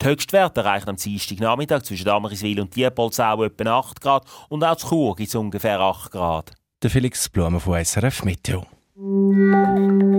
Die 0.00 0.06
Höchstwerte 0.06 0.60
erreichen 0.60 0.90
am 0.90 0.96
Dienstagnachmittag 0.96 1.82
zwischen 1.82 2.04
Damriswil 2.04 2.60
und 2.60 2.74
Diepolzau 2.76 3.42
etwa 3.42 3.78
8 3.80 4.00
Grad 4.00 4.24
und 4.48 4.62
auch 4.62 4.76
zu 4.76 4.88
Chur 4.88 5.16
gibt 5.16 5.28
es 5.28 5.34
ungefähr 5.34 5.80
8 5.80 6.12
Grad. 6.12 6.52
Der 6.84 6.90
Felix 6.90 7.28
Blume 7.28 7.58
von 7.58 7.84
SRF 7.84 8.22
Meteo. 8.22 8.64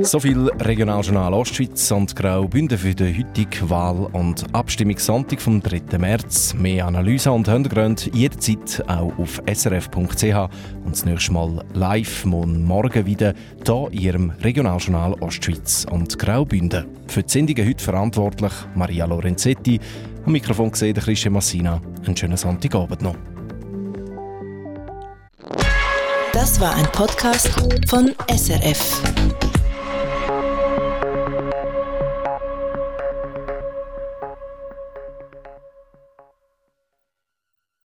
So 0.09 0.19
viel 0.19 0.49
Regionaljournal 0.59 1.35
Ostschweiz 1.35 1.91
und 1.91 2.15
Graubünden 2.15 2.79
für 2.79 2.95
den 2.95 3.15
heutigen 3.15 3.69
Wahl- 3.69 4.09
und 4.11 4.43
Abstimmungssonntag 4.55 5.39
vom 5.39 5.61
3. 5.61 5.99
März. 5.99 6.55
Mehr 6.55 6.87
Analyse 6.87 7.31
und 7.31 7.47
Hintergründe 7.47 8.09
jederzeit 8.11 8.83
auch 8.87 9.15
auf 9.19 9.39
srf.ch 9.45 9.93
und 9.93 10.93
das 10.93 11.05
nächste 11.05 11.31
Mal 11.31 11.63
live 11.75 12.25
morgen 12.25 13.05
wieder 13.05 13.35
hier 13.63 13.87
in 13.91 13.99
Ihrem 13.99 14.29
Regionaljournal 14.31 15.13
Ostschweiz 15.19 15.85
und 15.91 16.17
Graubünden. 16.17 16.87
Für 17.05 17.21
die 17.21 17.31
Sendungen 17.31 17.69
heute 17.69 17.83
verantwortlich 17.83 18.53
Maria 18.73 19.05
Lorenzetti. 19.05 19.79
Am 20.25 20.31
Mikrofon 20.31 20.71
gesehen 20.71 20.95
Christian 20.95 21.33
Massina. 21.33 21.79
Einen 22.03 22.17
schönen 22.17 22.35
Sonntagabend 22.35 23.03
noch. 23.03 23.15
Das 26.33 26.59
war 26.59 26.73
ein 26.73 26.85
Podcast 26.93 27.49
von 27.87 28.11
SRF. 28.27 29.03